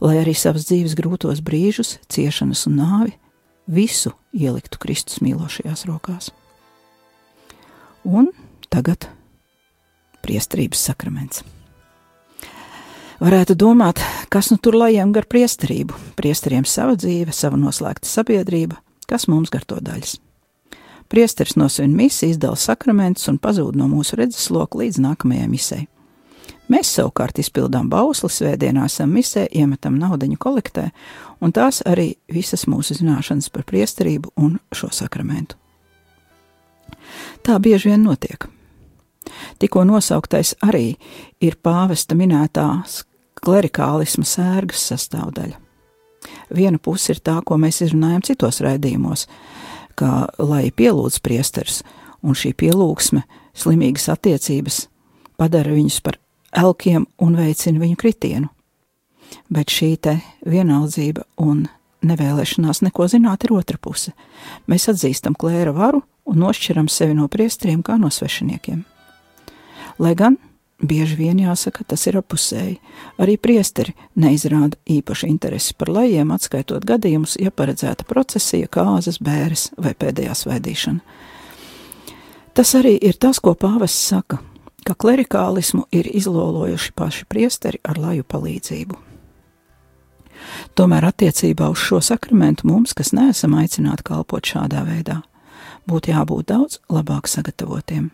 lai 0.01 0.21
arī 0.23 0.35
savas 0.39 0.69
dzīves 0.69 0.95
grūtos 0.99 1.43
brīžus, 1.45 1.97
ciešanas 2.11 2.67
un 2.71 2.79
nāvi, 2.81 3.17
visu 3.67 4.15
ieliktu 4.35 4.79
Kristus 4.83 5.23
mīlošajās 5.25 5.87
rokās. 5.91 6.31
Un 8.07 8.31
tagad 8.71 9.09
priesterības 10.23 10.87
sakraments. 10.91 11.56
Varētu 13.17 13.55
domāt, 13.57 14.03
kas 14.29 14.51
nu 14.53 14.59
tur 14.61 14.77
lajiem 14.77 15.13
gar 15.17 15.25
priesterību, 15.25 15.97
priesteriem 16.19 16.67
sava 16.69 16.99
dzīve, 17.01 17.33
sava 17.33 17.57
noslēgta 17.57 18.09
sabiedrība, 18.11 18.77
kas 19.09 19.25
mums 19.33 19.49
gar 19.53 19.65
to 19.65 19.79
daļas. 19.81 20.19
Priesteris 21.09 21.57
nosvin 21.57 21.95
misiju, 21.97 22.35
izdala 22.35 22.59
sakramentus 22.61 23.31
un 23.31 23.39
pazūd 23.41 23.79
no 23.79 23.87
mūsu 23.89 24.19
redzesloka 24.21 24.83
līdz 24.83 25.01
nākamajai 25.01 25.47
misijai. 25.49 25.87
Mēs 26.69 26.91
savukārt 26.99 27.39
izpildām 27.41 27.89
bausli, 27.89 28.29
svētdienā 28.29 28.85
esam 28.91 29.15
misē, 29.15 29.47
iemetam 29.49 29.97
naudu 29.97 30.29
kolektē, 30.37 30.91
un 31.41 31.55
tās 31.57 31.81
arī 31.87 32.17
visas 32.29 32.67
mūsu 32.67 32.99
zināšanas 32.99 33.49
par 33.55 33.65
priesterību 33.65 34.35
un 34.37 34.59
šo 34.75 34.91
sakramentu. 34.91 35.57
Tā 37.47 37.57
bieži 37.63 37.95
vien 37.95 38.03
notiek. 38.03 38.49
Tikko 39.61 39.85
nosauktais 39.89 40.55
arī 40.65 40.97
ir 41.41 41.59
pāvesta 41.63 42.17
minētās 42.19 43.03
klerikālisma 43.43 44.25
sērgas 44.27 44.89
sastāvdaļa. 44.91 45.61
Viena 46.55 46.79
puse 46.83 47.15
ir 47.15 47.23
tā, 47.23 47.39
ko 47.45 47.59
mēs 47.61 47.83
izrunājam 47.85 48.25
citos 48.27 48.61
raidījumos, 48.65 49.27
kā 49.99 50.27
lai 50.39 50.71
pielūdz 50.75 51.21
priesteris, 51.23 51.83
un 52.23 52.35
šī 52.35 52.53
pielūgsme, 52.59 53.23
slimīgas 53.57 54.09
attiecības 54.13 54.87
padara 55.39 55.75
viņus 55.75 56.01
par 56.05 56.19
elkiem 56.57 57.07
un 57.23 57.39
veicina 57.39 57.83
viņu 57.83 57.99
kritienu. 58.01 58.51
Bet 59.51 59.73
šī 59.75 59.97
te 60.01 60.19
vienaldzība 60.47 61.27
un 61.43 61.67
nevēlešanās 62.07 62.83
neko 62.87 63.09
zināt 63.11 63.47
ir 63.47 63.55
otra 63.57 63.79
puse. 63.83 64.13
Mēs 64.71 64.89
atzīstam 64.93 65.35
klēra 65.39 65.75
varu 65.75 66.03
un 66.27 66.43
nošķiram 66.43 66.91
sevi 66.91 67.17
no 67.19 67.29
priestriem 67.31 67.83
kā 67.87 67.99
no 68.01 68.11
svešiniekiem. 68.13 68.85
Lai 69.99 70.15
gan 70.15 70.37
bieži 70.83 71.17
vien 71.17 71.39
jāsaka, 71.41 71.85
tas 71.89 72.05
ir 72.07 72.19
apusēji. 72.21 72.77
Arī 73.23 73.37
priesteri 73.41 73.95
neizrāda 74.21 74.77
īpaši 74.85 75.29
interesi 75.31 75.77
par 75.79 75.93
lajiem, 75.93 76.33
atskaitot 76.35 76.85
gadījumus, 76.85 77.39
ja 77.41 77.51
paredzēta 77.51 78.05
procesija, 78.09 78.69
kāzas, 78.69 79.21
bēres 79.23 79.71
vai 79.81 79.95
pēdējā 79.97 80.37
svētīšana. 80.37 81.01
Tas 82.57 82.73
arī 82.77 82.97
ir 83.05 83.17
tas, 83.21 83.41
ko 83.41 83.53
pāvests 83.53 84.07
saka, 84.13 84.39
ka 84.87 84.95
klerikālismu 84.95 85.87
ir 85.93 86.09
izlolojuši 86.09 86.93
paši 86.97 87.27
priesteri 87.29 87.81
ar 87.85 88.01
laju 88.01 88.25
palīdzību. 88.25 89.01
Tomēr 90.77 91.09
attiecībā 91.09 91.69
uz 91.73 91.81
šo 91.81 92.01
sakramentu 92.05 92.69
mums, 92.69 92.93
kas 92.97 93.13
neesam 93.17 93.57
aicināti 93.59 94.05
kalpot 94.07 94.45
šādā 94.45 94.85
veidā, 94.87 95.23
būtu 95.89 96.13
jābūt 96.13 96.53
daudz 96.53 96.81
labāk 96.93 97.29
sagatavotiem. 97.33 98.11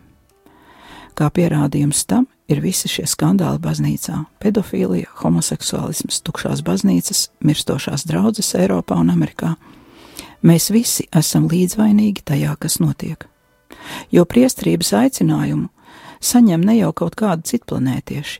Kā 1.13 1.29
pierādījums 1.29 2.05
tam 2.09 2.25
ir 2.49 2.61
visi 2.63 2.89
šie 2.89 3.05
skandāli 3.09 3.61
baznīcā- 3.61 4.25
pedofīlija, 4.41 5.11
homoseksuālisms, 5.21 6.21
tukšās 6.25 6.63
baznīcas, 6.65 7.29
mirstošās 7.43 8.05
draudzes 8.05 8.53
Eiropā 8.55 8.97
un 8.99 9.09
Amerikā. 9.09 9.55
Mēs 10.43 10.71
visi 10.71 11.07
esam 11.13 11.47
līdzvainīgi 11.47 12.23
tajā, 12.23 12.57
kas 12.59 12.79
notiek. 12.79 13.27
Jo 14.11 14.25
priesterības 14.25 14.91
aicinājumu 14.93 15.69
saņem 16.21 16.65
ne 16.65 16.77
jau 16.77 16.91
kaut 16.93 17.15
kādi 17.15 17.43
citplanētieši. 17.43 18.39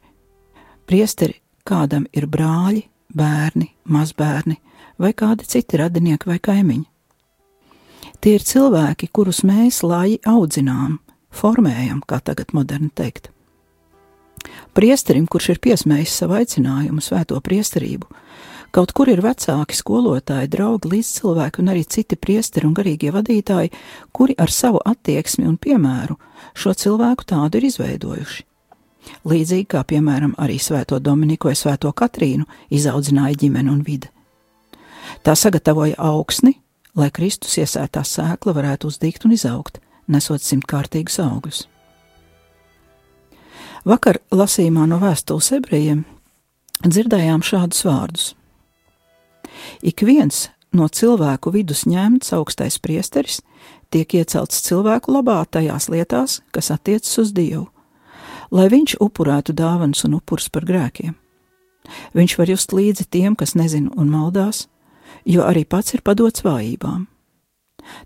Priesteri 0.87 1.39
kādam 1.65 2.05
ir 2.13 2.27
brāļi, 2.27 2.83
bērni, 3.15 3.69
mazbērni 3.87 4.57
vai 4.99 5.13
kādi 5.13 5.45
citi 5.47 5.77
radinieki 5.77 6.27
vai 6.27 6.39
kaimiņi. 6.39 6.85
Tie 8.23 8.35
ir 8.37 8.43
cilvēki, 8.43 9.09
kurus 9.11 9.41
mēs 9.43 9.81
lai 9.83 10.17
audzinām, 10.27 10.99
formējam, 11.33 12.01
kā 12.07 12.21
tagad 12.23 12.53
moderni 12.53 12.91
teikt. 12.93 13.29
Priesterim, 14.73 15.27
kurš 15.29 15.53
ir 15.53 15.61
piesmējis 15.63 16.17
savu 16.23 16.37
aicinājumu, 16.39 17.01
svēto 17.03 17.37
priesterību, 17.43 18.07
kaut 18.73 18.93
kur 18.97 19.11
ir 19.11 19.21
vecāki, 19.23 19.77
skolotāji, 19.77 20.49
draugi, 20.51 20.89
līdzcilvēki 20.95 21.61
un 21.61 21.69
arī 21.73 21.83
citi 21.85 22.17
priesteri 22.19 22.67
un 22.67 22.73
garīgie 22.77 23.13
vadītāji, 23.13 23.71
kuri 24.11 24.35
ar 24.37 24.51
savu 24.51 24.81
attieksmi 24.83 25.45
un 25.47 25.59
piemēru 25.61 26.17
šo 26.57 26.73
cilvēku 26.73 27.29
tādu 27.29 27.61
ir 27.61 27.69
izveidojuši. 27.69 28.49
Līdzīgi 29.27 29.67
kā, 29.75 29.83
piemēram, 29.83 30.33
arī 30.39 30.57
Svēto 30.63 30.99
Dominiku 31.03 31.49
vai 31.49 31.57
Svēto 31.59 31.91
Katrīnu 31.91 32.47
izaudzināja 32.71 33.35
ģimene 33.41 33.71
un 33.71 33.81
vide. 33.83 34.09
Tā 35.23 35.35
sagatavoja 35.35 35.99
augsni, 35.99 36.55
lai 36.95 37.09
Kristus 37.11 37.57
iesētā 37.59 38.03
sēkla 38.07 38.55
varētu 38.55 38.87
uzdīgt 38.87 39.27
un 39.27 39.35
izaugt, 39.35 39.82
nesot 40.07 40.43
simtkārtīgus 40.43 41.19
augļus. 41.23 41.67
Vakar 43.83 44.21
lasījumā 44.31 44.85
no 44.87 44.99
vēstules 45.01 45.51
ebrejiem 45.57 46.05
dzirdējām 46.85 47.43
šādus 47.43 47.83
vārdus: 47.87 48.27
Ik 49.83 50.05
viens 50.07 50.49
no 50.71 50.87
cilvēku 50.87 51.51
vidus 51.51 51.83
ņemts 51.85 52.33
augstais 52.33 52.79
priesteris 52.79 53.41
tiek 53.93 54.15
iecelts 54.17 54.63
cilvēku 54.65 55.13
labā 55.13 55.43
tajās 55.45 55.89
lietās, 55.91 56.41
kas 56.51 56.71
attiecas 56.73 57.17
uz 57.21 57.33
Dievu, 57.35 57.67
lai 58.51 58.69
viņš 58.71 58.97
upurētu 59.03 59.53
dāvanas 59.53 60.03
un 60.07 60.17
upurs 60.17 60.49
par 60.49 60.65
grēkiem. 60.65 61.13
Viņš 62.15 62.37
var 62.39 62.49
just 62.49 62.73
līdzi 62.73 63.05
tiem, 63.11 63.35
kas 63.35 63.55
nezina 63.59 63.91
un 63.99 64.09
maldās, 64.09 64.67
jo 65.25 65.43
arī 65.43 65.65
pats 65.67 65.93
ir 65.93 66.01
padots 66.01 66.45
vājībām. 66.45 67.07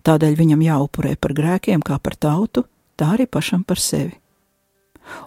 Tādēļ 0.07 0.37
viņam 0.37 0.63
jāupurē 0.65 1.15
par 1.19 1.33
grēkiem 1.37 1.83
kā 1.85 1.99
par 1.99 2.15
tautu, 2.15 2.65
tā 2.97 3.13
arī 3.15 3.27
pašam 3.29 3.63
par 3.63 3.79
sevi. 3.81 4.15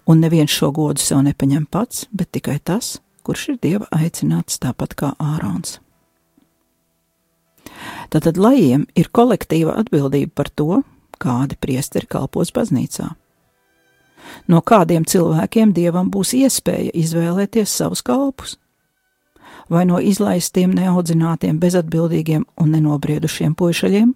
Un 0.06 0.20
neviens 0.20 0.52
šo 0.52 0.70
godu 0.76 1.00
sev 1.00 1.22
nepaņem 1.24 1.66
pats, 1.70 2.06
bet 2.12 2.32
tikai 2.36 2.58
tas, 2.62 2.98
kurš 3.24 3.48
ir 3.54 3.60
dieva 3.62 3.88
aicināts 3.94 4.60
tāpat 4.60 4.96
kā 4.98 5.14
Ārons. 5.18 5.78
Tātad 8.10 8.36
lajiem 8.40 8.86
ir 8.98 9.08
kolektīva 9.14 9.76
atbildība 9.80 10.34
par 10.34 10.50
to, 10.50 10.82
kādi 11.20 11.56
priesteri 11.60 12.08
kalpos 12.10 12.52
baznīcā. 12.52 13.12
No 14.50 14.60
kādiem 14.60 15.06
cilvēkiem 15.08 15.72
dievam 15.76 16.10
būs 16.12 16.34
iespēja 16.36 16.92
izvēlēties 16.96 17.72
savus 17.80 18.02
kalpus? 18.04 18.58
Vai 19.70 19.84
no 19.86 20.00
izlaistiem, 20.02 20.72
neaudzinātiem, 20.74 21.60
bezatbildīgiem 21.62 22.44
un 22.58 22.72
nenobriedušiem 22.74 23.54
puišaļiem, 23.54 24.12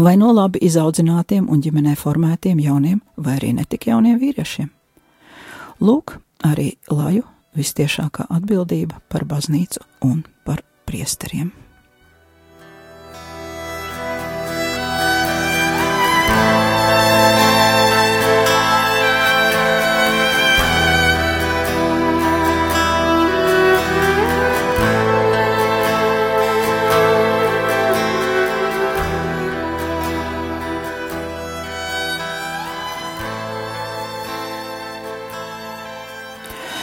vai 0.00 0.16
no 0.16 0.32
labi 0.32 0.62
izaudzinātiem 0.62 1.48
un 1.50 1.60
ģimenē 1.62 1.96
formētiem 1.98 2.60
jauniem 2.62 3.00
vai 3.16 3.36
arī 3.38 3.52
netik 3.56 3.86
jauniem 3.86 4.18
vīriešiem. 4.20 4.70
Lūk, 5.82 6.18
arī 6.46 6.76
laju 6.90 7.26
vistiešākā 7.58 8.28
atbildība 8.30 9.02
par 9.08 9.26
baznīcu 9.28 9.82
un 10.08 10.22
par 10.46 10.62
priesteriem. 10.88 11.61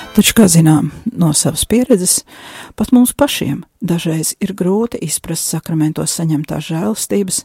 Taču, 0.09 0.33
kā 0.33 0.47
zinām 0.49 0.87
no 1.13 1.29
savas 1.37 1.67
pieredzes, 1.69 2.23
pat 2.75 2.89
mums 2.95 3.11
pašiem 3.13 3.61
dažreiz 3.77 4.31
ir 4.41 4.55
grūti 4.57 4.97
izprast 5.05 5.45
sakramentos 5.51 6.15
saņemtās 6.17 6.65
žēlastības, 6.71 7.43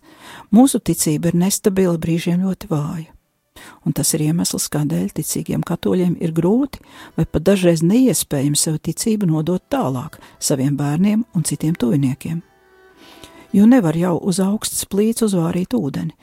mūsu 0.54 0.80
ticība 0.80 1.28
ir 1.30 1.36
nestabila, 1.42 1.98
brīžiem 2.00 2.40
ļoti 2.40 2.70
vāja. 2.70 3.10
Un 3.84 3.92
tas 3.92 4.14
ir 4.16 4.24
iemesls, 4.24 4.70
kādēļ 4.72 5.12
ticīgiem 5.18 5.62
katoļiem 5.66 6.16
ir 6.24 6.32
grūti 6.32 6.80
vai 7.18 7.26
pat 7.28 7.44
dažreiz 7.50 7.84
neiespējami 7.84 8.56
savu 8.58 8.80
ticību 8.88 9.28
nodot 9.28 9.62
tālāk 9.68 10.16
saviem 10.40 10.72
bērniem 10.80 11.26
un 11.36 11.44
citiem 11.44 11.76
tuviniekiem. 11.76 12.40
Jo 13.54 13.68
nevar 13.70 13.94
jau 13.94 14.16
uz 14.24 14.40
augsts 14.42 14.88
plīts 14.88 15.22
uzvārīt 15.28 15.76
ūdeni, 15.76 16.16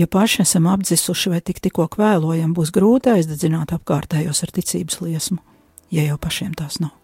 Ja 0.00 0.08
paši 0.08 0.42
esam 0.46 0.64
apdzisuši 0.70 1.34
vai 1.34 1.42
tik 1.44 1.60
tikko 1.60 1.84
kvēlojam, 1.92 2.54
būs 2.56 2.72
grūti 2.72 3.12
aizdedzināt 3.12 3.74
apkārtējos 3.76 4.40
ar 4.46 4.52
ticības 4.56 5.02
liesmu 5.04 5.42
ja 5.90 6.06
jau 6.06 6.18
pašiem 6.18 6.54
tās 6.58 6.80
nav. 6.80 6.94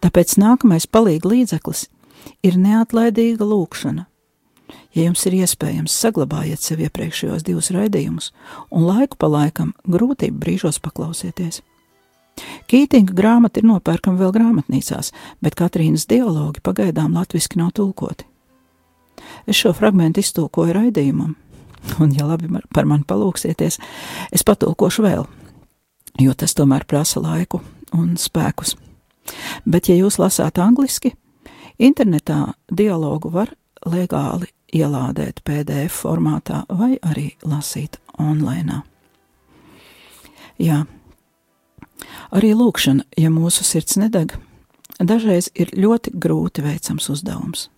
Tāpēc 0.00 0.36
nākamais 0.40 0.88
palīga 0.88 1.30
līdzeklis 1.30 1.86
ir 2.46 2.58
neatlaidīga 2.60 3.44
lūkšana. 3.44 4.06
Ja 4.96 5.04
jums 5.04 5.22
ir 5.28 5.36
iespējams, 5.36 5.94
saglabājiet 5.94 6.62
sev 6.64 6.80
iepriekšējos 6.82 7.44
divus 7.46 7.68
raidījumus, 7.74 8.32
un 8.72 8.86
laiku 8.88 9.18
pa 9.20 9.28
laikam 9.30 9.74
grūtību 9.86 10.40
brīžos 10.42 10.80
paklausieties. 10.82 11.60
Kītinga 12.68 13.14
grāmata 13.16 13.60
ir 13.60 13.68
nopērkama 13.68 14.18
vēl 14.20 14.32
grāmatnīcās, 14.34 15.12
bet 15.44 15.56
Katrīnas 15.56 16.08
dialogi 16.10 16.64
pagaidām 16.64 17.14
latviski 17.16 17.60
nav 17.60 17.76
tulkoti. 17.76 18.26
Es 19.46 19.60
šo 19.60 19.72
fragment 19.76 20.18
iztulkoju 20.18 20.74
raidījumam, 20.76 21.36
un, 22.00 22.12
ja 22.14 22.26
labi 22.28 22.48
par 22.74 22.88
mani 22.88 23.06
palūksieties, 23.08 23.78
es 24.32 24.44
patulkošu 24.46 25.04
vēl, 25.06 25.26
jo 26.20 26.34
tas 26.34 26.56
tomēr 26.56 26.86
prasa 26.88 27.22
laiku 27.22 27.62
un 27.96 28.16
spēkus. 28.20 28.76
Bet, 29.66 29.88
ja 29.90 29.96
jūs 29.98 30.20
lasāt 30.22 30.60
angliski, 30.62 31.14
internetā 31.78 32.54
dialogu 32.70 33.32
var 33.34 33.52
legāli 33.86 34.50
ielādēt 34.74 35.42
PDF 35.46 36.02
formātā 36.04 36.64
vai 36.68 36.96
arī 37.02 37.30
lasīt 37.46 37.98
online. 38.18 38.82
Jā, 40.62 40.84
arī 42.32 42.52
lūkšana, 42.56 43.06
ja 43.18 43.30
mūsu 43.30 43.64
sirds 43.66 43.98
nedeg, 44.00 44.36
dažreiz 44.98 45.50
ir 45.54 45.74
ļoti 45.76 46.14
grūti 46.16 46.64
veicams 46.64 47.10
uzdevums. 47.12 47.68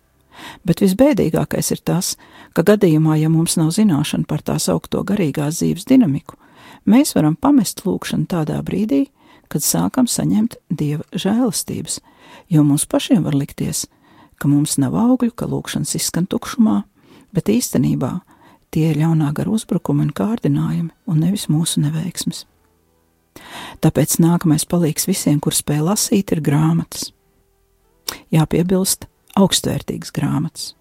Bet 0.67 0.83
visbēdīgākais 0.83 1.71
ir 1.75 1.81
tas, 1.85 2.15
ka 2.53 2.63
gadījumā, 2.67 3.17
ja 3.19 3.29
mums 3.29 3.57
nav 3.59 3.73
zināšana 3.75 4.27
par 4.29 4.43
tā 4.45 4.59
saukto 4.61 5.03
garīgās 5.07 5.59
dzīves 5.59 5.87
dinamiku, 5.89 6.39
Mēs 6.87 7.13
varam 7.15 7.35
pamest 7.35 7.83
lūkšanu 7.85 8.27
tādā 8.29 8.59
brīdī, 8.65 9.09
kad 9.49 9.65
sākam 9.65 10.07
saņemt 10.07 10.59
dieva 10.69 11.03
žēlastības, 11.13 11.99
jo 12.49 12.63
mums 12.63 12.85
pašiem 12.89 13.25
var 13.25 13.35
likties, 13.35 13.87
ka 14.39 14.47
mums 14.47 14.77
nav 14.79 14.95
augļu, 14.95 15.33
ka 15.35 15.49
lūkšanas 15.49 15.95
izskan 15.99 16.29
tukšumā, 16.29 16.83
bet 17.35 17.51
īstenībā 17.51 18.19
tie 18.71 18.91
ir 18.91 19.01
ļaunā 19.01 19.33
gara 19.35 19.51
uzbrukumi 19.51 20.07
un 20.07 20.15
kārdinājumi, 20.15 20.93
un 21.09 21.21
nevis 21.25 21.49
mūsu 21.51 21.83
neveiksmes. 21.83 22.45
Tāpēc 23.83 24.17
nākamais 24.21 24.65
palīgs 24.69 25.07
visiem, 25.09 25.39
kur 25.39 25.55
spēj 25.55 25.83
lasīt, 25.85 26.33
ir 26.33 26.43
grāmatas. 26.43 27.11
Jāpiebilst, 28.33 29.05
augstvērtīgas 29.37 30.13
grāmatas. 30.15 30.73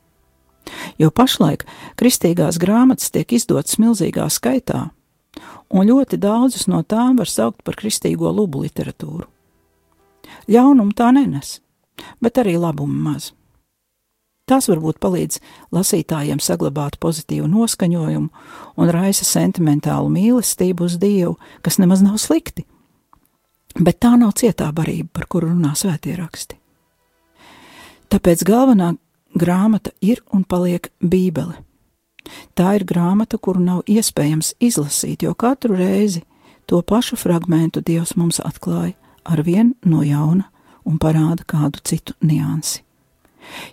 Jo 1.01 1.11
pašlaik 1.15 1.65
kristīgās 1.99 2.59
grāmatas 2.61 3.11
tiek 3.15 3.33
izdotas 3.33 3.79
milzīgā 3.81 4.29
skaitā, 4.33 4.91
un 5.73 5.89
ļoti 5.89 6.19
daudzus 6.21 6.69
no 6.69 6.83
tām 6.83 7.17
var 7.19 7.31
saukt 7.31 7.65
par 7.65 7.79
kristīgo 7.79 8.31
lubu 8.35 8.65
literatūru. 8.67 9.27
Ļaunumu 10.49 10.95
tā 10.97 11.11
nenes, 11.13 11.59
bet 12.21 12.41
arī 12.41 12.57
labumu 12.61 13.01
maz. 13.09 13.33
Tas 14.49 14.65
varbūt 14.71 14.97
palīdz 15.03 15.43
lasītājiem 15.77 16.41
saglabāt 16.41 16.97
pozitīvu 17.03 17.51
noskaņojumu 17.53 18.29
un 18.81 18.93
raisa 18.95 19.27
sentimentālu 19.29 20.09
mīlestību 20.15 20.89
uz 20.89 20.97
Dievu, 21.01 21.35
kas 21.61 21.77
nemaz 21.83 22.01
nav 22.05 22.17
slikti. 22.23 22.65
Bet 23.77 24.01
tā 24.01 24.15
nav 24.17 24.33
cietā 24.41 24.71
barība, 24.73 25.11
par 25.21 25.29
kuru 25.29 25.53
runā 25.53 25.75
svētie 25.77 26.17
raksti. 26.17 26.58
Tāpēc 28.09 28.45
galvenā 28.49 28.95
grāmata 29.37 29.93
ir 30.01 30.23
un 30.33 30.45
paliek 30.45 30.89
Bībele. 31.01 31.59
Tā 32.57 32.75
ir 32.77 32.85
grāmata, 32.89 33.39
kuru 33.41 33.61
nav 33.61 33.83
iespējams 33.89 34.55
izlasīt, 34.61 35.25
jo 35.25 35.35
katru 35.35 35.77
reizi 35.77 36.25
to 36.69 36.81
pašu 36.83 37.17
fragmentu 37.17 37.81
Dievs 37.85 38.15
mums 38.17 38.41
atklāja 38.45 38.97
ar 39.29 39.43
vien 39.45 39.75
no 39.85 40.03
jauna 40.05 40.49
un 40.89 40.99
parāda 41.01 41.45
kādu 41.49 41.81
citu 41.85 42.17
niansi. 42.25 42.83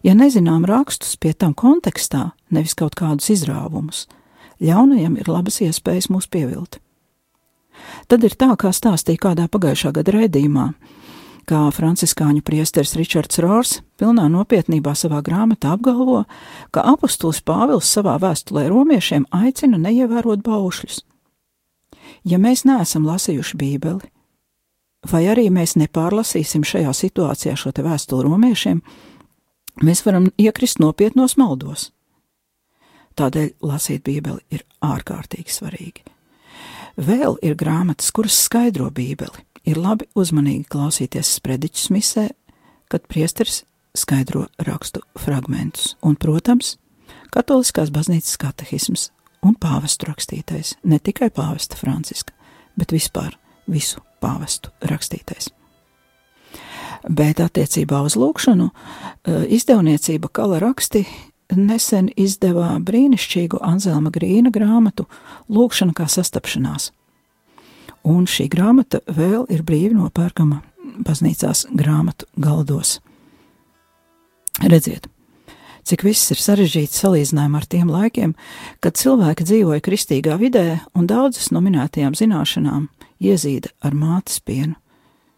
Ja 0.04 0.16
nezinām 0.16 0.66
rakstus 0.68 1.16
pie 1.20 1.34
tam 1.34 1.54
kontekstā, 1.56 2.30
nevis 2.52 2.76
kaut 2.76 2.96
kādus 2.96 3.32
izrāvumus, 3.34 4.06
ļaunajam 4.64 5.18
ir 5.20 5.32
labas 5.32 5.60
iespējas 5.64 6.08
mūs 6.12 6.30
pievilt. 6.32 6.80
Tad 8.08 8.24
ir 8.24 8.36
tā, 8.40 8.54
kā 8.56 8.72
stāstīja 8.72 9.20
kādā 9.28 9.48
pagājušā 9.52 9.92
gada 9.96 10.16
raidījumā, 10.16 10.70
kā 11.48 11.62
franciskāņu 11.74 12.44
priesteris 12.46 12.96
Ričards 12.98 13.40
Rors 13.44 13.80
pilnā 14.00 14.26
nopietnībā 14.32 14.96
savā 14.98 15.22
grāmatā 15.26 15.76
apgalvo, 15.76 16.24
ka 16.74 16.84
apustulis 16.94 17.42
Pāvils 17.46 17.90
savā 17.90 18.18
vēstulē 18.22 18.68
romiešiem 18.72 19.28
aicina 19.36 19.80
neievērot 19.82 20.44
baušļus. 20.46 21.04
Ja 22.26 22.40
mēs 22.42 22.66
neesam 22.66 23.06
lasījuši 23.06 23.58
Bībeli, 23.62 24.12
vai 25.12 25.26
arī 25.30 25.50
mēs 25.54 25.76
nepārlasīsim 25.80 26.66
šajā 26.66 26.94
situācijā 26.94 27.56
šo 27.60 27.74
te 27.76 27.86
vēstuli 27.86 28.26
romiešiem, 28.26 28.82
mēs 29.86 30.06
varam 30.06 30.32
iekrist 30.42 30.82
nopietnos 30.82 31.38
maldos. 31.38 31.92
Tādēļ 33.16 33.54
lasīt 33.64 34.04
Bībeli 34.04 34.42
ir 34.52 34.66
ārkārtīgi 34.84 35.54
svarīgi. 35.54 36.04
Vēl 36.96 37.38
ir 37.44 37.56
grāmatas, 37.60 38.12
kuras 38.16 38.38
skaidro 38.48 38.90
Bībeli. 38.92 39.44
Ir 39.66 39.80
labi 39.82 40.06
uzmanīgi 40.14 40.68
klausīties 40.70 41.36
sprediķus 41.40 41.90
misē, 41.94 42.28
kad 42.92 43.08
priesteris 43.10 43.64
skaidro 43.98 44.46
rakstu 44.62 45.02
fragmentus, 45.18 45.96
un, 46.06 46.18
protams, 46.20 46.76
katoliskās 47.34 47.90
baznīcas 47.94 48.38
katehisms 48.42 49.10
un 49.46 49.58
pāvestu 49.62 50.10
rakstītais, 50.10 50.76
ne 50.84 51.00
tikai 51.00 51.32
pāvesta 51.34 51.80
Franciska, 51.80 52.36
bet 52.78 52.94
vispār 52.94 53.38
visu 53.72 54.04
pāvestu 54.22 54.74
rakstītais. 54.86 55.50
Bet 57.10 57.42
attiecībā 57.42 58.02
uz 58.06 58.16
lūkšanu 58.18 58.70
eh, 58.70 59.46
izdevniecība 59.58 60.30
Kala 60.34 60.60
raksti 60.62 61.06
nesen 61.54 62.10
izdevā 62.18 62.76
brīnišķīgu 62.82 63.62
Anzelma 63.62 64.10
Grīna 64.14 64.50
grāmatu 64.54 65.06
Lūkšana 65.50 65.94
kā 65.94 66.08
sastapšanās. 66.10 66.90
Un 68.06 68.28
šī 68.30 68.46
grāmata 68.54 69.02
vēl 69.10 69.48
ir 69.50 69.64
brīvi 69.66 69.96
nopērkama 69.98 70.62
baznīcās 71.06 71.66
grāmatu 71.74 72.28
galdos. 72.38 73.00
Redziet, 74.62 75.08
cik 75.84 76.06
viss 76.06 76.30
ir 76.32 76.40
sarežģīts 76.40 77.02
salīdzinājumā 77.02 77.62
ar 77.62 77.68
tiem 77.70 77.90
laikiem, 77.92 78.36
kad 78.80 79.00
cilvēki 79.00 79.48
dzīvoja 79.50 79.84
kristīgā 79.84 80.38
vidē 80.42 80.68
un 80.96 81.10
daudzas 81.10 81.50
no 81.52 81.64
minētajām 81.66 82.16
zināšanām 82.16 82.88
iezīda 83.20 83.74
ar 83.82 83.98
mātes 83.98 84.40
pienu, 84.40 84.78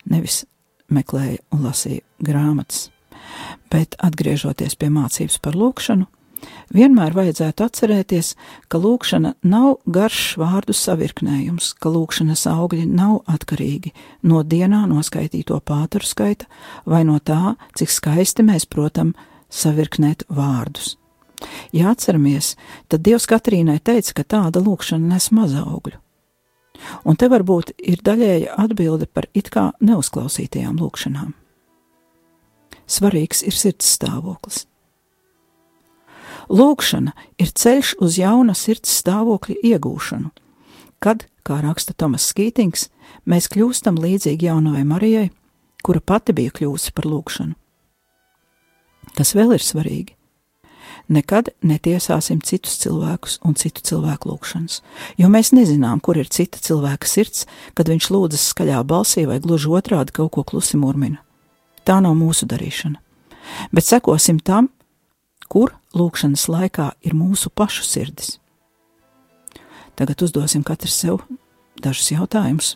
nevis 0.05 0.43
meklēja 0.91 1.39
un 1.55 1.65
lasīja 1.67 2.03
grāmatas. 2.23 2.89
Bet, 3.71 3.97
atgriežoties 4.03 4.77
pie 4.79 4.91
mācības 4.93 5.39
par 5.43 5.57
lūkšanu, 5.59 6.07
vienmēr 6.73 7.15
vajadzētu 7.15 7.65
atcerēties, 7.65 8.33
ka 8.67 8.79
lūkšana 8.81 9.33
nav 9.47 9.77
garš 9.85 10.37
vārdu 10.41 10.75
savirknējums, 10.75 11.73
ka 11.81 11.91
lūkšanas 11.93 12.45
augļi 12.51 12.85
nav 12.89 13.21
atkarīgi 13.29 13.93
no 14.27 14.43
dienā 14.43 14.85
noskaitīto 14.89 15.59
pātaru 15.59 16.07
skaita 16.07 16.47
vai 16.85 17.03
no 17.07 17.19
tā, 17.19 17.55
cik 17.77 17.93
skaisti 17.93 18.45
mēs 18.47 18.67
protam 18.69 19.13
savirknēt 19.49 20.27
vārdus. 20.29 20.95
Ja 21.71 21.91
atceramies, 21.93 22.55
tad 22.89 23.03
Dievs 23.05 23.27
Katrīnai 23.29 23.77
teica, 23.79 24.15
ka 24.17 24.23
tāda 24.25 24.61
lūkšana 24.63 25.13
nes 25.13 25.29
mazaugļu. 25.31 25.99
Un 27.09 27.17
te 27.17 27.29
varbūt 27.29 27.73
ir 27.77 28.01
daļēja 28.05 28.57
atbilde 28.61 29.07
par 29.09 29.27
it 29.37 29.49
kā 29.53 29.71
neuzklausītajām 29.81 30.77
lūkšanām. 30.81 31.33
Svarīgs 32.87 33.43
ir 33.43 33.55
sirds 33.57 33.89
stāvoklis. 33.97 34.65
Lūkšana 36.47 37.13
ir 37.41 37.51
ceļš 37.51 37.97
uz 38.03 38.17
jauna 38.21 38.55
sirds 38.55 38.93
stāvokļa 39.01 39.57
iegūšanu, 39.73 40.31
kad, 41.03 41.25
kā 41.43 41.59
raksta 41.63 41.95
Tomas 41.97 42.27
Skītings, 42.31 42.87
mēs 43.27 43.49
kļūstam 43.51 43.99
līdzīgi 43.99 44.47
jaunajai 44.47 44.85
Marijai, 44.87 45.29
kura 45.83 45.99
pati 45.99 46.35
bija 46.35 46.53
kļūsi 46.55 46.93
par 46.95 47.09
lūkšanu. 47.09 47.57
Tas 49.17 49.33
vēl 49.35 49.55
ir 49.57 49.63
svarīgi. 49.63 50.13
Nekad 51.07 51.53
netiesāsim 51.63 52.41
citus 52.43 52.75
cilvēkus 52.81 53.37
un 53.47 53.55
citu 53.55 53.83
cilvēku 53.87 54.27
lūgšanas, 54.27 54.81
jo 55.15 55.29
mēs 55.31 55.53
nezinām, 55.55 56.01
kur 56.03 56.19
ir 56.19 56.27
cita 56.27 56.59
cilvēka 56.59 57.07
sirds, 57.07 57.45
kad 57.79 57.87
viņš 57.87 58.09
lūdzas 58.11 58.49
skaļā 58.51 58.81
balsī 58.87 59.23
vai 59.27 59.39
gluži 59.43 59.71
otrādi 59.71 60.15
kaut 60.19 60.33
ko 60.35 60.43
klusi 60.47 60.79
murmina. 60.79 61.21
Tā 61.87 62.01
nav 62.03 62.17
mūsu 62.19 62.47
darīšana. 62.51 62.99
Bet 63.71 63.87
sekosim 63.87 64.41
tam, 64.43 64.67
kur 65.47 65.71
lūkšanas 65.97 66.47
laikā 66.51 66.91
ir 67.05 67.15
mūsu 67.17 67.49
pašu 67.53 67.85
sirdis. 67.87 68.37
Tagad 69.97 70.21
uzdosim 70.21 70.63
katrs 70.65 70.95
sev 71.01 71.23
dažus 71.81 72.11
jautājumus, 72.13 72.75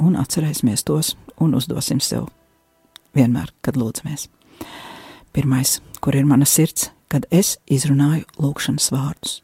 un 0.00 0.16
atcerēsimies 0.20 0.84
tos 0.84 1.14
un 1.40 1.54
uzdosim 1.56 2.00
sev 2.04 2.28
vienmēr, 3.16 3.50
kad 3.64 3.78
lūdzamies. 3.80 4.28
Pirmais, 5.32 5.78
kur 6.00 6.16
ir 6.16 6.26
mana 6.28 6.46
sirds, 6.48 6.90
kad 7.10 7.26
es 7.30 7.56
izrunāju 7.70 8.26
lūkšanas 8.38 8.90
vārdus. 8.94 9.40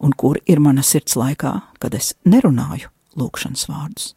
Un 0.00 0.14
kur 0.16 0.38
ir 0.48 0.60
mana 0.62 0.82
sirds 0.86 1.16
laikā, 1.18 1.52
kad 1.82 1.94
es 1.94 2.14
nerunāju 2.24 2.88
lūkšanas 3.20 3.66
vārdus? 3.68 4.14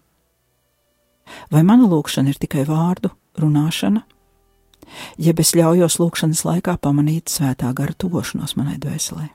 Vai 1.51 1.63
mana 1.67 1.87
lūkšana 1.89 2.33
ir 2.33 2.39
tikai 2.39 2.65
vārdu 2.67 3.11
runāšana, 3.39 4.03
jeb 5.17 5.39
es 5.39 5.53
ļaujos 5.57 5.99
lūkšanas 6.01 6.43
laikā 6.47 6.77
pamanīt 6.81 7.31
svētā 7.33 7.71
gara 7.75 7.95
tuvošanos 7.97 8.55
manai 8.59 8.79
dvēselē? 8.81 9.29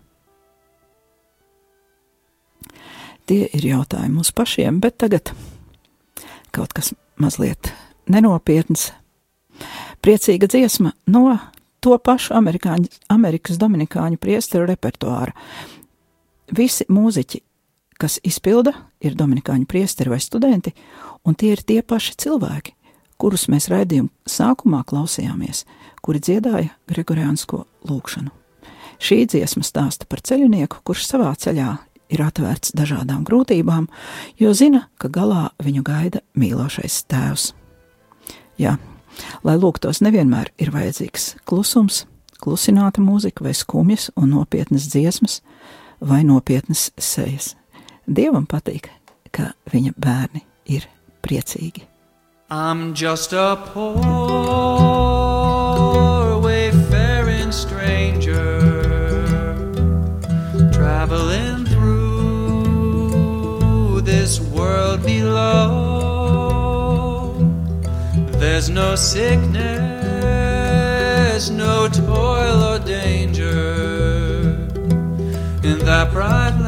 Tie 3.28 3.44
ir 3.44 3.64
jautājumi 3.66 4.14
mums 4.16 4.32
pašiem, 4.32 4.80
bet 4.80 4.96
tagad 5.02 5.34
kaut 6.54 6.72
kas 6.72 6.94
mazliet 7.20 7.72
nenopietns. 8.08 8.92
Priecīga 10.00 10.48
dziesma 10.48 10.94
no 11.12 11.36
to 11.84 11.98
pašu 11.98 12.34
Amerikas 12.38 13.58
Dominikāņu 13.60 14.16
priesteru 14.20 14.68
repertuāru. 14.70 15.34
Visi 16.56 16.86
mūziķi, 16.88 17.42
kas 18.00 18.16
izpilda, 18.24 18.72
ir 19.04 19.18
Dominikāņu 19.18 19.68
priesteri 19.68 20.14
vai 20.14 20.20
studenti, 20.24 20.72
un 21.26 21.36
tie 21.36 21.52
ir 21.52 21.62
tie 21.66 21.82
paši 21.82 22.16
cilvēki, 22.24 22.74
kurus 23.18 23.48
mēs 23.52 23.68
raidījuma 23.72 24.10
sākumā 24.28 24.84
klausījāmies, 24.88 25.64
kuri 26.02 26.22
dziedāja 26.22 26.72
Gregoriānsko 26.90 27.64
lūgšanu. 27.88 28.32
Šī 28.98 29.22
dziesma 29.30 29.62
stāsta 29.66 30.08
par 30.10 30.22
ceļinieku, 30.26 30.82
kurš 30.86 31.06
savā 31.06 31.30
ceļā 31.38 31.76
ir 32.08 32.22
atvērts 32.24 32.74
dažādām 32.78 33.24
grūtībām, 33.28 33.86
jo 34.40 34.54
zina, 34.56 34.86
ka 34.98 35.10
galā 35.12 35.50
viņu 35.62 35.84
gaida 35.86 36.22
mīlošais 36.38 37.02
tēvs. 37.10 37.52
Jā, 38.58 38.78
Lai 39.46 39.56
lūgtos, 39.58 40.02
nevienmēr 40.04 40.52
ir 40.60 40.72
vajadzīgs 40.74 41.32
klusums, 41.48 42.04
klusināta 42.42 43.02
mūzika 43.02 43.44
vai 43.46 43.54
skumjas 43.56 44.10
un 44.16 44.32
nopietnas 44.34 44.88
dziesmas 44.92 45.40
vai 46.00 46.22
nopietnas 46.26 46.88
sejas. 46.98 47.54
Dievam 48.06 48.46
patīk, 48.48 48.90
ka 49.34 49.52
viņa 49.72 49.94
bērni 49.98 50.44
ir 50.70 50.88
priecīgi. 51.24 51.97
I'm 52.50 52.94
just 52.94 53.34
a 53.34 53.62
poor 53.62 54.00
wayfaring 56.40 57.52
stranger 57.52 58.62
traveling 60.72 61.66
through 61.66 62.00
this 64.00 64.40
world 64.40 65.02
below. 65.02 65.74
There's 68.14 68.70
no 68.70 68.94
sickness, 68.94 69.60
no 71.50 71.86
toil 71.88 72.62
or 72.62 72.78
danger 72.78 74.54
in 75.62 75.80
that 75.80 76.12
bright 76.14 76.58
land 76.62 76.67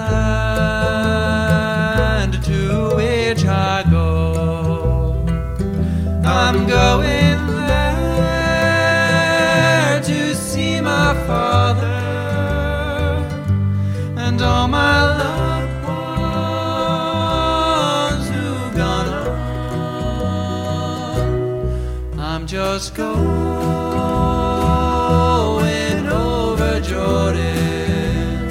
just 22.80 22.94
going 22.94 23.12
over 26.08 26.80
Jordan. 26.80 28.48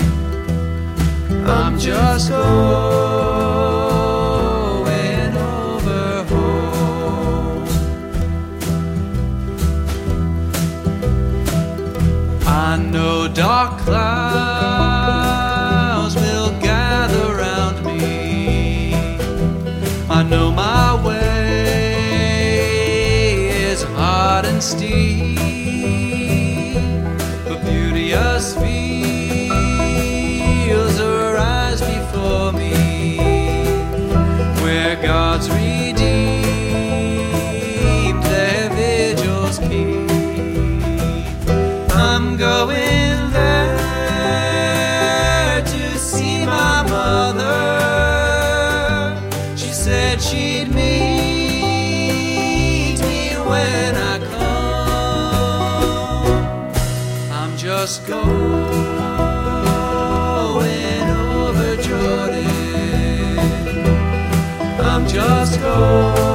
I'm 1.48 1.80
just 1.80 2.30
going 2.30 2.89
just 65.80 66.29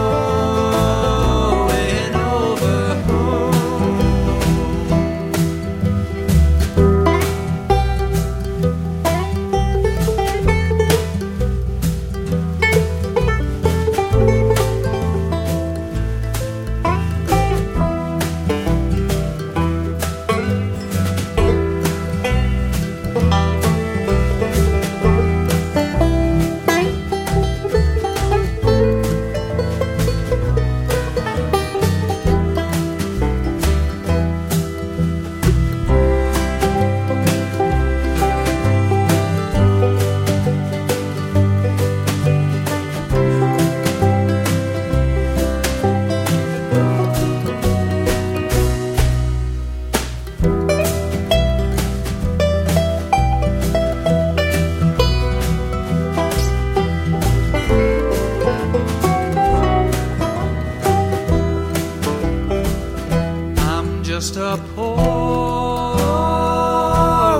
just 64.24 64.36
a 64.38 64.56
poor 64.74 64.96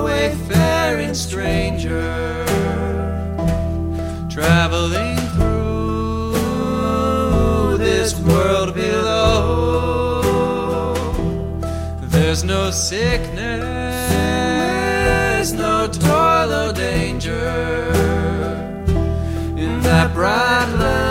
wayfaring 0.03 1.15
stranger 1.15 2.45
traveling 4.29 5.17
through 5.35 6.35
this 7.79 8.13
world 8.19 8.75
below. 8.75 10.21
There's 12.01 12.43
no 12.43 12.69
sickness, 12.69 14.11
no 15.53 15.87
toil 15.87 16.53
or 16.53 16.71
danger 16.71 17.89
in 19.57 19.81
that 19.81 20.13
bright 20.13 20.69
land 20.77 21.04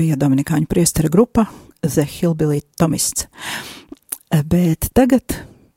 bija 0.00 0.16
Dominikāņu 0.16 0.68
priestera 0.70 1.10
grupa 1.12 1.44
The 1.84 2.06
Hillbilly 2.08 2.62
Tomists. 2.80 3.26
Bet 4.30 4.88
tagad 4.96 5.34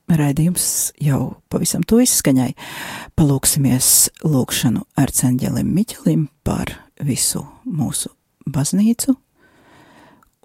raidījums 0.08 0.94
jau 1.02 1.42
pavisam 1.52 1.84
to 1.84 2.00
izskaņai. 2.04 2.54
Palūksimies 3.20 3.90
lūkšanu 4.24 4.86
arcēnģelim 5.04 5.74
Miķelim 5.76 6.30
par 6.48 6.72
visu 7.04 7.44
mūsu 7.68 8.14
baznīcu, 8.48 9.18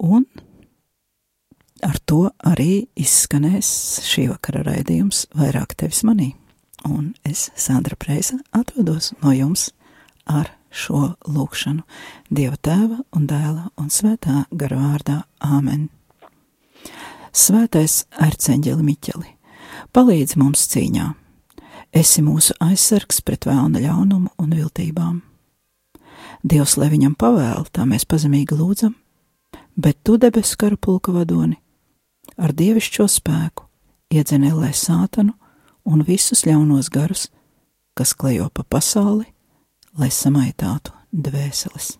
un 0.03 0.27
ar 1.85 1.99
to 2.03 2.25
arī 2.43 2.89
izskanēs 2.99 3.71
šī 4.09 4.27
vakara 4.33 4.65
raidījums 4.67 5.27
vairāk 5.39 5.77
tevis 5.79 6.03
manī. 6.07 6.33
Un 6.87 7.13
es, 7.27 7.47
Sandra 7.59 7.95
Preisa, 7.99 8.41
atvados 8.55 9.13
no 9.23 9.31
jums 9.35 9.69
ar 10.27 10.58
šo 10.71 11.13
lūkšanu 11.27 11.83
Dieva 12.29 12.57
tēva 12.61 12.99
un 13.15 13.25
dēla 13.29 13.69
un 13.79 13.89
svētā 13.93 14.45
gara 14.51 14.77
vārdā 14.77 15.17
Āmen. 15.41 15.87
Svētais 17.33 18.03
arcēnģeli 18.17 18.85
Miķeli, 18.85 19.33
palīdz 19.93 20.35
mums 20.41 20.65
cīņā. 20.71 21.07
Esi 21.93 22.21
mūsu 22.21 22.53
aizsargs 22.61 23.21
pret 23.25 23.47
vēlna 23.49 23.81
ļaunumu 23.81 24.33
un 24.37 24.53
viltībām. 24.53 25.21
Dievs, 26.43 26.77
lai 26.77 26.89
viņam 26.93 27.15
pavēl, 27.19 27.65
tā 27.73 27.85
mēs 27.89 28.05
pazemīgi 28.07 28.55
lūdzam, 28.57 28.93
bet 29.75 29.97
tu 30.03 30.17
debesu 30.21 30.57
kara 30.59 30.77
pulka 30.77 31.11
vadoni, 31.11 31.57
ar 32.37 32.53
dievišķo 32.55 33.07
spēku 33.09 33.65
iedzenēlē 34.13 34.71
sātanu 34.73 35.35
un 35.89 36.05
visus 36.05 36.45
ļaunos 36.47 36.89
garus, 36.93 37.27
kas 37.97 38.13
klejo 38.13 38.49
pa 38.53 38.63
pasauli, 38.63 39.27
lai 39.97 40.09
samaitātu 40.13 40.93
dvēseles. 41.11 41.95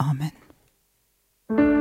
Āmen! 0.00 1.79